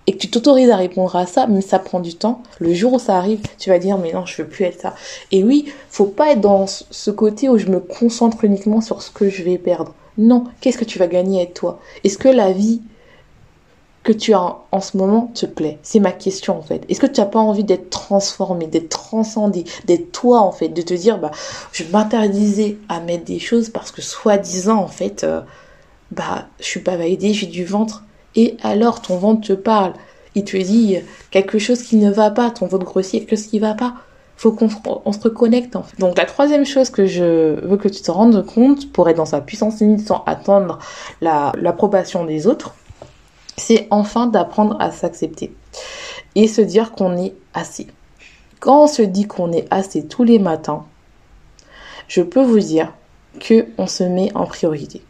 et 0.07 0.13
que 0.13 0.19
tu 0.19 0.31
t'autorises 0.31 0.71
à 0.71 0.77
répondre 0.77 1.15
à 1.17 1.27
ça, 1.27 1.47
mais 1.47 1.61
ça 1.61 1.79
prend 1.79 2.01
du 2.01 2.15
temps. 2.15 2.43
Le 2.61 2.73
jour 2.73 2.95
où 2.95 2.99
ça 2.99 3.19
arrive, 3.19 3.41
tu 3.59 3.69
vas 3.69 3.79
dire 3.79 3.99
mais 3.99 4.13
non, 4.13 4.25
je 4.25 4.41
veux 4.41 4.49
plus 4.49 4.65
être 4.65 4.81
ça. 4.81 4.95
Et 5.33 5.45
oui, 5.45 5.71
faut 5.91 6.07
pas 6.07 6.33
être 6.33 6.41
dans 6.41 6.67
ce 6.67 7.11
côté 7.11 7.51
où 7.51 7.59
je 7.59 7.67
me 7.67 7.79
concentre 7.79 8.43
uniquement 8.45 8.81
sur 8.81 9.03
ce 9.03 9.11
que 9.11 9.29
je 9.29 9.43
vais 9.43 9.59
perdre. 9.59 9.95
Non, 10.17 10.45
qu'est-ce 10.61 10.79
que 10.79 10.87
tu 10.87 10.99
vas 10.99 11.09
gagner 11.09 11.43
avec 11.43 11.53
toi? 11.53 11.79
Est-ce 12.05 12.17
que 12.17 12.29
la 12.29 12.53
vie 12.53 12.81
que 14.09 14.13
tu 14.15 14.33
as 14.33 14.57
en 14.73 14.81
ce 14.81 14.97
moment 14.97 15.31
te 15.35 15.45
plaît 15.45 15.79
C'est 15.83 16.01
ma 16.01 16.13
question 16.13 16.57
en 16.57 16.63
fait. 16.63 16.83
Est-ce 16.89 16.99
que 16.99 17.07
tu 17.07 17.21
n'as 17.21 17.27
pas 17.27 17.41
envie 17.41 17.63
d'être 17.63 17.91
transformé, 17.91 18.67
d'être 18.67 18.89
transcendé, 18.89 19.65
d'être 19.85 20.13
toi 20.13 20.41
en 20.41 20.51
fait, 20.51 20.71
de 20.71 20.81
te 20.81 20.95
dire 20.95 21.19
bah 21.19 21.31
je 21.73 21.85
m'interdisais 21.93 22.79
à 22.89 23.01
mettre 23.01 23.27
des 23.27 23.39
choses 23.39 23.69
parce 23.69 23.91
que 23.91 24.01
soi-disant 24.01 24.79
en 24.79 24.87
fait 24.87 25.25
euh, 25.25 25.43
bah 26.11 26.47
je 26.59 26.65
suis 26.65 26.81
pas 26.81 26.97
validée, 26.97 27.35
j'ai 27.35 27.49
du 27.49 27.67
ventre 27.67 28.05
et 28.35 28.57
alors 28.63 29.03
ton 29.03 29.19
ventre 29.19 29.47
te 29.47 29.53
parle. 29.53 29.93
Il 30.35 30.45
te 30.45 30.57
dit 30.57 30.97
quelque 31.31 31.59
chose 31.59 31.83
qui 31.83 31.97
ne 31.97 32.11
va 32.11 32.31
pas, 32.31 32.51
ton 32.51 32.67
ventre 32.67 32.87
grossit, 32.87 33.21
quelque 33.21 33.37
chose 33.37 33.47
qui 33.47 33.59
va 33.59 33.75
pas. 33.75 33.93
Faut 34.39 34.53
qu'on 34.53 34.71
se 34.71 35.21
reconnecte 35.21 35.77
en 35.77 35.83
fait. 35.83 36.01
Donc 36.01 36.17
la 36.17 36.25
troisième 36.25 36.65
chose 36.65 36.89
que 36.89 37.05
je 37.05 37.61
veux 37.61 37.77
que 37.77 37.89
tu 37.89 38.01
te 38.01 38.11
rendes 38.11 38.47
compte 38.47 38.91
pour 38.91 39.11
être 39.11 39.19
dans 39.19 39.27
sa 39.27 39.43
puissance 39.43 39.81
limite 39.81 40.07
sans 40.07 40.23
attendre 40.25 40.79
l'approbation 41.21 42.25
des 42.25 42.47
autres, 42.47 42.75
c'est 43.59 43.87
enfin 43.91 44.27
d'apprendre 44.27 44.77
à 44.81 44.91
s'accepter 44.91 45.55
et 46.35 46.49
se 46.49 46.61
dire 46.61 46.93
qu'on 46.93 47.17
est 47.17 47.35
assez. 47.55 47.89
Quand 48.61 48.85
on 48.85 48.87
se 48.87 49.03
dit 49.03 49.27
qu'on 49.27 49.53
est 49.53 49.67
assez 49.71 50.07
tous 50.07 50.25
les 50.25 50.39
matins, 50.39 50.85
je 52.09 52.23
peux 52.23 52.43
vous 52.43 52.59
dire 52.59 52.93
que 53.41 53.67
on 53.79 53.87
se 53.87 54.03
met 54.03 54.35
en 54.35 54.47
priorité. 54.47 55.03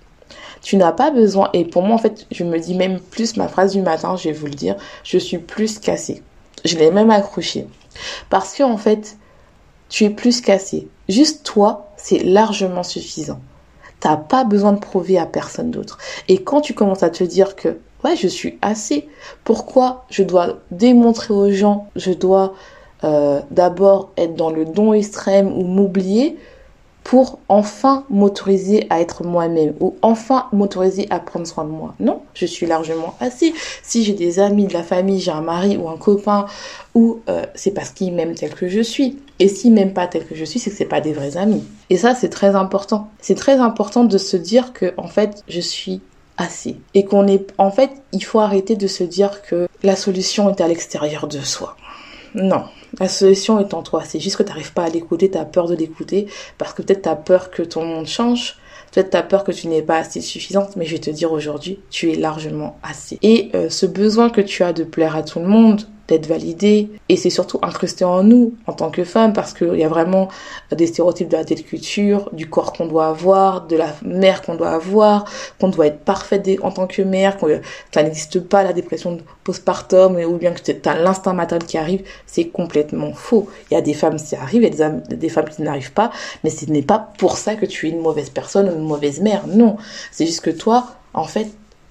Tu 0.60 0.76
n'as 0.76 0.92
pas 0.92 1.10
besoin, 1.10 1.50
et 1.52 1.64
pour 1.64 1.82
moi 1.82 1.94
en 1.94 1.98
fait, 1.98 2.26
je 2.30 2.44
me 2.44 2.58
dis 2.58 2.74
même 2.74 3.00
plus 3.00 3.36
ma 3.36 3.48
phrase 3.48 3.72
du 3.72 3.80
matin, 3.80 4.16
je 4.16 4.24
vais 4.24 4.34
vous 4.34 4.46
le 4.46 4.54
dire, 4.54 4.76
je 5.04 5.18
suis 5.18 5.38
plus 5.38 5.78
cassée. 5.78 6.22
Je 6.64 6.76
l'ai 6.76 6.90
même 6.90 7.10
accroché. 7.10 7.68
Parce 8.28 8.54
que 8.54 8.64
en 8.64 8.76
fait, 8.76 9.16
tu 9.88 10.04
es 10.04 10.10
plus 10.10 10.40
cassé. 10.40 10.88
Juste 11.08 11.44
toi, 11.44 11.92
c'est 11.96 12.18
largement 12.18 12.82
suffisant. 12.82 13.40
T'as 14.00 14.16
pas 14.16 14.44
besoin 14.44 14.72
de 14.72 14.80
prouver 14.80 15.18
à 15.18 15.26
personne 15.26 15.70
d'autre. 15.70 15.98
Et 16.28 16.42
quand 16.42 16.60
tu 16.60 16.74
commences 16.74 17.02
à 17.02 17.10
te 17.10 17.24
dire 17.24 17.56
que 17.56 17.78
ouais, 18.04 18.16
je 18.16 18.28
suis 18.28 18.58
assez, 18.62 19.08
pourquoi 19.44 20.04
je 20.10 20.22
dois 20.22 20.58
démontrer 20.70 21.34
aux 21.34 21.50
gens, 21.50 21.88
je 21.96 22.12
dois 22.12 22.54
euh, 23.04 23.40
d'abord 23.50 24.10
être 24.16 24.34
dans 24.34 24.50
le 24.50 24.64
don 24.64 24.92
extrême 24.92 25.52
ou 25.52 25.62
m'oublier, 25.62 26.36
pour 27.08 27.38
enfin 27.48 28.04
m'autoriser 28.10 28.86
à 28.90 29.00
être 29.00 29.24
moi-même 29.24 29.72
ou 29.80 29.96
enfin 30.02 30.46
m'autoriser 30.52 31.06
à 31.08 31.20
prendre 31.20 31.46
soin 31.46 31.64
de 31.64 31.70
moi. 31.70 31.94
Non, 32.00 32.20
je 32.34 32.44
suis 32.44 32.66
largement 32.66 33.14
assez. 33.18 33.54
Si 33.82 34.04
j'ai 34.04 34.12
des 34.12 34.40
amis, 34.40 34.66
de 34.66 34.74
la 34.74 34.82
famille, 34.82 35.18
j'ai 35.18 35.30
un 35.30 35.40
mari 35.40 35.78
ou 35.78 35.88
un 35.88 35.96
copain, 35.96 36.44
ou 36.94 37.20
euh, 37.30 37.46
c'est 37.54 37.70
parce 37.70 37.88
qu'ils 37.90 38.12
m'aiment 38.12 38.34
tel 38.34 38.54
que 38.54 38.68
je 38.68 38.82
suis. 38.82 39.16
Et 39.38 39.48
s'ils 39.48 39.72
m'aiment 39.72 39.94
pas 39.94 40.06
tel 40.06 40.26
que 40.26 40.34
je 40.34 40.44
suis, 40.44 40.60
c'est 40.60 40.68
que 40.68 40.76
c'est 40.76 40.84
pas 40.84 41.00
des 41.00 41.14
vrais 41.14 41.38
amis. 41.38 41.64
Et 41.88 41.96
ça, 41.96 42.14
c'est 42.14 42.28
très 42.28 42.54
important. 42.54 43.08
C'est 43.22 43.36
très 43.36 43.56
important 43.56 44.04
de 44.04 44.18
se 44.18 44.36
dire 44.36 44.74
que 44.74 44.92
en 44.98 45.08
fait, 45.08 45.42
je 45.48 45.60
suis 45.60 46.02
assez. 46.38 46.76
Et 46.94 47.04
qu'on 47.04 47.26
est, 47.26 47.52
en 47.58 47.70
fait, 47.70 47.90
il 48.12 48.24
faut 48.24 48.40
arrêter 48.40 48.76
de 48.76 48.86
se 48.86 49.04
dire 49.04 49.42
que 49.42 49.68
la 49.82 49.96
solution 49.96 50.48
est 50.48 50.60
à 50.62 50.68
l'extérieur 50.68 51.26
de 51.26 51.40
soi. 51.40 51.76
Non, 52.34 52.64
la 52.98 53.08
solution 53.08 53.60
est 53.60 53.74
en 53.74 53.82
toi. 53.82 54.02
C'est 54.04 54.20
juste 54.20 54.36
que 54.36 54.42
tu 54.42 54.48
n'arrives 54.48 54.72
pas 54.72 54.84
à 54.84 54.88
l'écouter, 54.88 55.30
tu 55.30 55.38
as 55.38 55.44
peur 55.44 55.66
de 55.66 55.74
l'écouter 55.74 56.26
parce 56.56 56.72
que 56.72 56.82
peut-être 56.82 57.02
tu 57.02 57.08
as 57.08 57.16
peur 57.16 57.50
que 57.50 57.62
ton 57.62 57.84
monde 57.84 58.06
change. 58.06 58.56
Peut-être 58.92 59.10
tu 59.10 59.16
as 59.16 59.22
peur 59.22 59.44
que 59.44 59.52
tu 59.52 59.68
n'es 59.68 59.82
pas 59.82 59.98
assez 59.98 60.22
suffisante, 60.22 60.76
mais 60.76 60.86
je 60.86 60.92
vais 60.92 61.00
te 61.00 61.10
dire 61.10 61.32
aujourd'hui, 61.32 61.78
tu 61.90 62.10
es 62.10 62.14
largement 62.14 62.78
assez. 62.82 63.18
Et 63.22 63.50
euh, 63.54 63.68
ce 63.68 63.84
besoin 63.84 64.30
que 64.30 64.40
tu 64.40 64.62
as 64.62 64.72
de 64.72 64.84
plaire 64.84 65.14
à 65.14 65.22
tout 65.22 65.40
le 65.40 65.46
monde, 65.46 65.82
d'être 66.08 66.26
validée. 66.26 66.90
Et 67.08 67.16
c'est 67.16 67.30
surtout 67.30 67.58
incrusté 67.62 68.04
en 68.04 68.22
nous, 68.22 68.54
en 68.66 68.72
tant 68.72 68.90
que 68.90 69.04
femme, 69.04 69.32
parce 69.32 69.52
qu'il 69.52 69.76
y 69.76 69.84
a 69.84 69.88
vraiment 69.88 70.28
des 70.72 70.86
stéréotypes 70.86 71.28
de 71.28 71.36
la 71.36 71.44
telle 71.44 71.62
culture, 71.62 72.30
du 72.32 72.48
corps 72.48 72.72
qu'on 72.72 72.86
doit 72.86 73.06
avoir, 73.06 73.66
de 73.66 73.76
la 73.76 73.94
mère 74.02 74.42
qu'on 74.42 74.54
doit 74.54 74.70
avoir, 74.70 75.26
qu'on 75.60 75.68
doit 75.68 75.86
être 75.86 76.00
parfaite 76.00 76.48
en 76.62 76.70
tant 76.70 76.86
que 76.86 77.02
mère, 77.02 77.36
que 77.36 77.60
ça 77.92 78.02
n'existe 78.02 78.40
pas 78.40 78.62
la 78.62 78.72
dépression 78.72 79.18
postpartum, 79.44 80.16
ou 80.16 80.36
bien 80.38 80.52
que 80.52 80.62
tu 80.62 80.88
as 80.88 80.94
l'instinct 80.98 81.34
maternel 81.34 81.66
qui 81.66 81.78
arrive. 81.78 82.02
C'est 82.26 82.48
complètement 82.48 83.12
faux. 83.12 83.48
Il 83.70 83.74
y 83.74 83.76
a 83.76 83.80
des 83.82 83.94
femmes 83.94 84.16
qui 84.16 84.34
arrivent, 84.34 84.62
il 84.62 84.74
y 84.74 84.82
a 84.82 84.90
des, 84.90 85.16
des 85.16 85.28
femmes 85.28 85.48
qui 85.48 85.62
n'arrivent 85.62 85.92
pas, 85.92 86.10
mais 86.42 86.50
ce 86.50 86.66
n'est 86.66 86.82
pas 86.82 87.12
pour 87.18 87.36
ça 87.36 87.54
que 87.54 87.66
tu 87.66 87.86
es 87.86 87.90
une 87.90 88.00
mauvaise 88.00 88.30
personne 88.30 88.68
ou 88.68 88.72
une 88.72 88.86
mauvaise 88.86 89.20
mère. 89.20 89.46
Non. 89.46 89.76
C'est 90.10 90.26
juste 90.26 90.40
que 90.40 90.50
toi, 90.50 90.86
en 91.14 91.24
fait, 91.24 91.48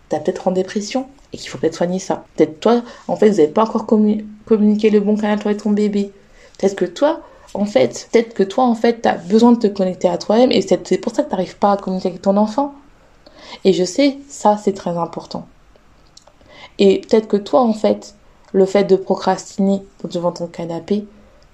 t'as 0.09 0.19
peut-être 0.19 0.47
en 0.47 0.51
dépression 0.51 1.07
et 1.33 1.37
qu'il 1.37 1.49
faut 1.49 1.57
peut-être 1.57 1.75
soigner 1.75 1.99
ça. 1.99 2.23
Peut-être 2.35 2.59
toi, 2.59 2.81
en 3.07 3.15
fait, 3.15 3.29
vous 3.29 3.37
n'avez 3.37 3.51
pas 3.51 3.63
encore 3.63 3.85
communiqué 3.85 4.89
le 4.89 4.99
bon 4.99 5.15
canal 5.17 5.39
toi 5.39 5.51
et 5.51 5.57
ton 5.57 5.71
bébé. 5.71 6.11
Peut-être 6.57 6.75
que 6.75 6.85
toi, 6.85 7.21
en 7.53 7.65
fait, 7.65 8.07
peut-être 8.11 8.33
que 8.33 8.43
toi, 8.43 8.63
en 8.63 8.75
fait, 8.75 9.01
tu 9.01 9.09
as 9.09 9.15
besoin 9.15 9.51
de 9.51 9.59
te 9.59 9.67
connecter 9.67 10.07
à 10.07 10.17
toi-même 10.17 10.51
et 10.51 10.61
c'est 10.61 10.97
pour 10.97 11.13
ça 11.13 11.23
que 11.23 11.29
tu 11.29 11.35
n'arrives 11.35 11.57
pas 11.57 11.73
à 11.73 11.77
communiquer 11.77 12.09
avec 12.09 12.21
ton 12.21 12.37
enfant. 12.37 12.73
Et 13.63 13.73
je 13.73 13.83
sais, 13.83 14.17
ça, 14.29 14.57
c'est 14.57 14.73
très 14.73 14.97
important. 14.97 15.47
Et 16.79 17.01
peut-être 17.01 17.27
que 17.27 17.37
toi, 17.37 17.61
en 17.61 17.73
fait, 17.73 18.15
le 18.53 18.65
fait 18.65 18.83
de 18.83 18.95
procrastiner 18.95 19.83
devant 20.03 20.31
ton 20.31 20.47
canapé, 20.47 21.05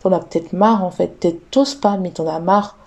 t'en 0.01 0.11
as 0.11 0.19
peut-être 0.19 0.53
marre, 0.53 0.83
en 0.83 0.91
fait. 0.91 1.19
Peut-être 1.19 1.49
t'oses 1.49 1.75
pas, 1.75 1.97
mais 1.97 2.11
t'en 2.11 2.27
as 2.27 2.39
marre. 2.39 2.77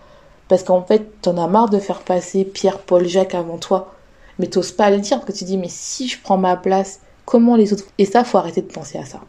Parce 0.48 0.62
qu'en 0.62 0.82
fait, 0.82 1.20
t'en 1.22 1.36
as 1.38 1.48
marre 1.48 1.70
de 1.70 1.78
faire 1.78 2.00
passer 2.00 2.44
Pierre, 2.44 2.78
Paul, 2.78 3.06
Jacques 3.06 3.34
avant 3.34 3.58
toi 3.58 3.95
mais 4.38 4.46
t'oses 4.46 4.72
pas 4.72 4.90
le 4.90 4.98
dire 4.98 5.18
parce 5.20 5.32
que 5.32 5.38
tu 5.38 5.44
dis 5.44 5.58
mais 5.58 5.68
si 5.68 6.08
je 6.08 6.20
prends 6.20 6.38
ma 6.38 6.56
place, 6.56 7.00
comment 7.24 7.56
les 7.56 7.72
autres 7.72 7.84
Et 7.98 8.04
ça, 8.04 8.24
faut 8.24 8.38
arrêter 8.38 8.62
de 8.62 8.72
penser 8.72 8.98
à 8.98 9.04
ça. 9.04 9.20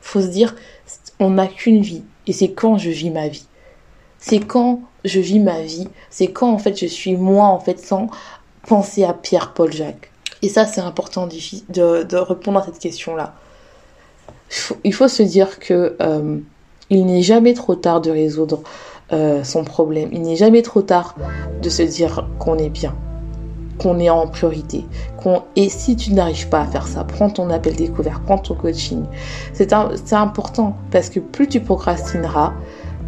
Faut 0.00 0.20
se 0.20 0.26
dire 0.26 0.54
on 1.20 1.30
n'a 1.30 1.46
qu'une 1.46 1.82
vie 1.82 2.02
et 2.26 2.32
c'est 2.32 2.52
quand 2.52 2.78
je 2.78 2.90
vis 2.90 3.10
ma 3.10 3.28
vie. 3.28 3.46
C'est 4.18 4.40
quand 4.40 4.82
je 5.04 5.20
vis 5.20 5.40
ma 5.40 5.62
vie, 5.62 5.88
c'est 6.10 6.28
quand 6.28 6.52
en 6.52 6.58
fait 6.58 6.78
je 6.78 6.86
suis 6.86 7.16
moi 7.16 7.46
en 7.46 7.58
fait 7.58 7.78
sans 7.84 8.08
penser 8.66 9.04
à 9.04 9.12
Pierre, 9.12 9.52
Paul, 9.52 9.72
Jacques. 9.72 10.10
Et 10.42 10.48
ça, 10.48 10.66
c'est 10.66 10.80
important 10.80 11.26
de, 11.26 12.16
répondre 12.16 12.58
à 12.58 12.64
cette 12.64 12.78
question-là. 12.78 13.34
Il 14.84 14.92
faut 14.92 15.08
se 15.08 15.22
dire 15.22 15.58
que 15.60 15.96
euh, 16.00 16.38
il 16.90 17.06
n'est 17.06 17.22
jamais 17.22 17.54
trop 17.54 17.74
tard 17.74 18.00
de 18.00 18.10
résoudre 18.10 18.62
euh, 19.12 19.44
son 19.44 19.64
problème. 19.64 20.10
Il 20.12 20.22
n'est 20.22 20.36
jamais 20.36 20.62
trop 20.62 20.82
tard 20.82 21.14
de 21.62 21.68
se 21.68 21.82
dire 21.82 22.28
qu'on 22.38 22.58
est 22.58 22.70
bien 22.70 22.94
qu'on 23.82 23.98
est 23.98 24.10
en 24.10 24.26
priorité. 24.26 24.84
Et 25.56 25.68
si 25.68 25.96
tu 25.96 26.12
n'arrives 26.12 26.48
pas 26.48 26.60
à 26.60 26.66
faire 26.66 26.86
ça, 26.86 27.04
prends 27.04 27.30
ton 27.30 27.50
appel 27.50 27.74
découvert, 27.76 28.20
prends 28.20 28.38
ton 28.38 28.54
coaching. 28.54 29.04
C'est 29.52 29.72
important 30.12 30.76
parce 30.90 31.10
que 31.10 31.20
plus 31.20 31.48
tu 31.48 31.60
procrastineras, 31.60 32.52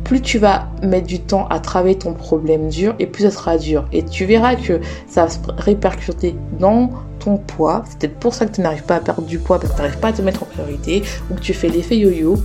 plus 0.05 0.21
tu 0.21 0.39
vas 0.39 0.69
mettre 0.83 1.07
du 1.07 1.21
temps 1.21 1.47
à 1.49 1.59
travailler 1.61 1.97
ton 1.97 2.13
problème 2.13 2.69
dur 2.69 2.95
et 2.99 3.07
plus 3.07 3.23
ça 3.23 3.31
sera 3.31 3.57
dur. 3.57 3.87
Et 3.93 4.05
tu 4.05 4.27
verras 4.27 4.55
que 4.55 4.81
ça 5.09 5.25
va 5.25 5.31
se 5.31 5.39
répercuter 5.57 6.37
dans 6.59 6.91
ton 7.19 7.39
poids. 7.39 7.83
C'est 7.89 7.99
peut-être 7.99 8.19
pour 8.19 8.35
ça 8.35 8.47
que 8.47 8.55
tu 8.55 8.61
n'arrives 8.61 8.85
pas 8.85 8.97
à 8.97 9.01
perdre 9.01 9.23
du 9.23 9.39
poids 9.39 9.59
parce 9.59 9.73
que 9.73 9.77
tu 9.77 9.83
n'arrives 9.83 10.01
pas 10.01 10.09
à 10.09 10.13
te 10.13 10.23
mettre 10.23 10.43
en 10.43 10.47
priorité 10.47 11.03
ou 11.31 11.35
que 11.35 11.41
tu 11.41 11.55
fais 11.55 11.69
l'effet 11.69 11.97
yo-yo, 11.97 12.37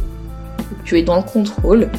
tu 0.86 0.98
es 0.98 1.04
dans 1.04 1.18
le 1.18 1.24
contrôle. 1.24 1.90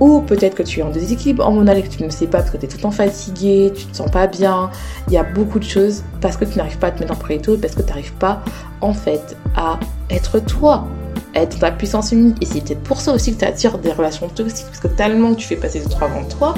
Ou 0.00 0.20
peut-être 0.20 0.54
que 0.54 0.62
tu 0.62 0.80
es 0.80 0.82
en 0.82 0.90
déséquilibre 0.90 1.42
hormonal 1.42 1.78
et 1.78 1.82
que 1.82 1.88
tu 1.88 2.02
ne 2.04 2.10
sais 2.10 2.26
pas 2.26 2.38
parce 2.38 2.50
que 2.50 2.56
tu 2.56 2.66
es 2.66 2.68
tout 2.68 2.76
le 2.76 2.82
temps 2.82 2.90
fatigué, 2.90 3.72
tu 3.74 3.86
te 3.86 3.96
sens 3.96 4.10
pas 4.10 4.26
bien. 4.26 4.70
Il 5.08 5.14
y 5.14 5.16
a 5.16 5.24
beaucoup 5.24 5.58
de 5.58 5.64
choses 5.64 6.04
parce 6.20 6.36
que 6.36 6.44
tu 6.44 6.56
n'arrives 6.58 6.78
pas 6.78 6.88
à 6.88 6.90
te 6.92 7.00
mettre 7.00 7.12
en 7.12 7.16
priorité 7.16 7.56
parce 7.56 7.74
que 7.74 7.82
tu 7.82 7.88
n'arrives 7.88 8.12
pas 8.14 8.42
en 8.80 8.92
fait 8.92 9.36
à 9.56 9.78
être 10.10 10.38
toi, 10.38 10.86
être 11.34 11.58
ta 11.58 11.72
puissance 11.72 12.12
unique. 12.12 12.36
Et 12.40 12.46
c'est 12.46 12.60
peut-être 12.60 12.82
pour 12.82 13.00
ça 13.00 13.12
aussi 13.12 13.34
que 13.34 13.40
tu 13.40 13.44
attires 13.44 13.78
des 13.78 13.92
relations 13.92 14.28
toxiques 14.28 14.66
parce 14.66 14.80
que 14.80 14.88
tellement 14.88 15.34
tu 15.34 15.46
fais 15.46 15.56
passer 15.56 15.80
les 15.80 15.86
autres 15.86 16.02
avant 16.02 16.24
toi, 16.24 16.54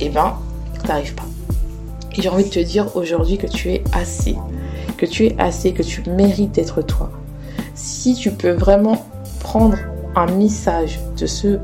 et 0.00 0.06
eh 0.06 0.08
ben 0.10 0.34
tu 0.80 0.86
n'arrives 0.86 1.14
pas. 1.14 1.24
Et 2.14 2.20
j'ai 2.20 2.28
envie 2.28 2.44
de 2.44 2.50
te 2.50 2.60
dire 2.60 2.94
aujourd'hui 2.94 3.38
que 3.38 3.46
tu 3.46 3.70
es 3.70 3.82
assez, 3.94 4.36
que 4.98 5.06
tu 5.06 5.26
es 5.26 5.36
assez, 5.38 5.72
que 5.72 5.82
tu 5.82 6.02
mérites 6.10 6.52
d'être 6.52 6.82
toi. 6.82 7.10
Si 7.74 8.14
tu 8.14 8.30
peux 8.30 8.50
vraiment 8.50 9.06
prendre 9.40 9.78
un 10.14 10.26
message 10.26 11.00
de 11.16 11.26
ce 11.26 11.58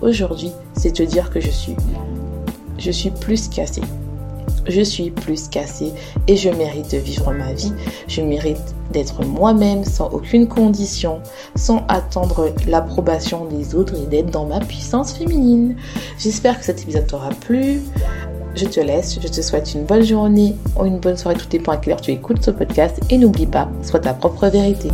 aujourd'hui, 0.00 0.50
c'est 0.74 0.92
te 0.92 1.02
dire 1.02 1.30
que 1.30 1.40
je 1.40 1.50
suis, 1.50 1.76
je 2.78 2.90
suis 2.90 3.10
plus 3.10 3.48
qu'assez. 3.48 3.82
je 4.68 4.80
suis 4.80 5.10
plus 5.10 5.48
qu'assez 5.48 5.92
et 6.28 6.36
je 6.36 6.48
mérite 6.48 6.92
de 6.92 6.98
vivre 6.98 7.32
ma 7.32 7.52
vie. 7.52 7.72
Je 8.08 8.20
mérite 8.20 8.74
d'être 8.92 9.24
moi-même 9.24 9.84
sans 9.84 10.08
aucune 10.10 10.46
condition, 10.46 11.20
sans 11.56 11.84
attendre 11.88 12.52
l'approbation 12.66 13.46
des 13.46 13.74
autres 13.74 13.94
et 13.94 14.06
d'être 14.06 14.30
dans 14.30 14.46
ma 14.46 14.60
puissance 14.60 15.12
féminine. 15.12 15.76
J'espère 16.18 16.58
que 16.58 16.64
cet 16.64 16.82
épisode 16.82 17.06
t'aura 17.06 17.30
plu. 17.30 17.82
Je 18.54 18.66
te 18.66 18.80
laisse, 18.80 19.18
je 19.20 19.28
te 19.28 19.40
souhaite 19.40 19.72
une 19.74 19.84
bonne 19.84 20.04
journée 20.04 20.56
ou 20.78 20.84
une 20.84 20.98
bonne 20.98 21.16
soirée, 21.16 21.38
tout 21.38 21.48
dépend 21.48 21.72
à 21.72 21.78
quelle 21.78 21.94
heure 21.94 22.00
tu 22.00 22.10
écoutes 22.10 22.44
ce 22.44 22.50
podcast 22.50 23.00
et 23.08 23.16
n'oublie 23.16 23.46
pas, 23.46 23.70
sois 23.82 24.00
ta 24.00 24.12
propre 24.12 24.48
vérité. 24.48 24.90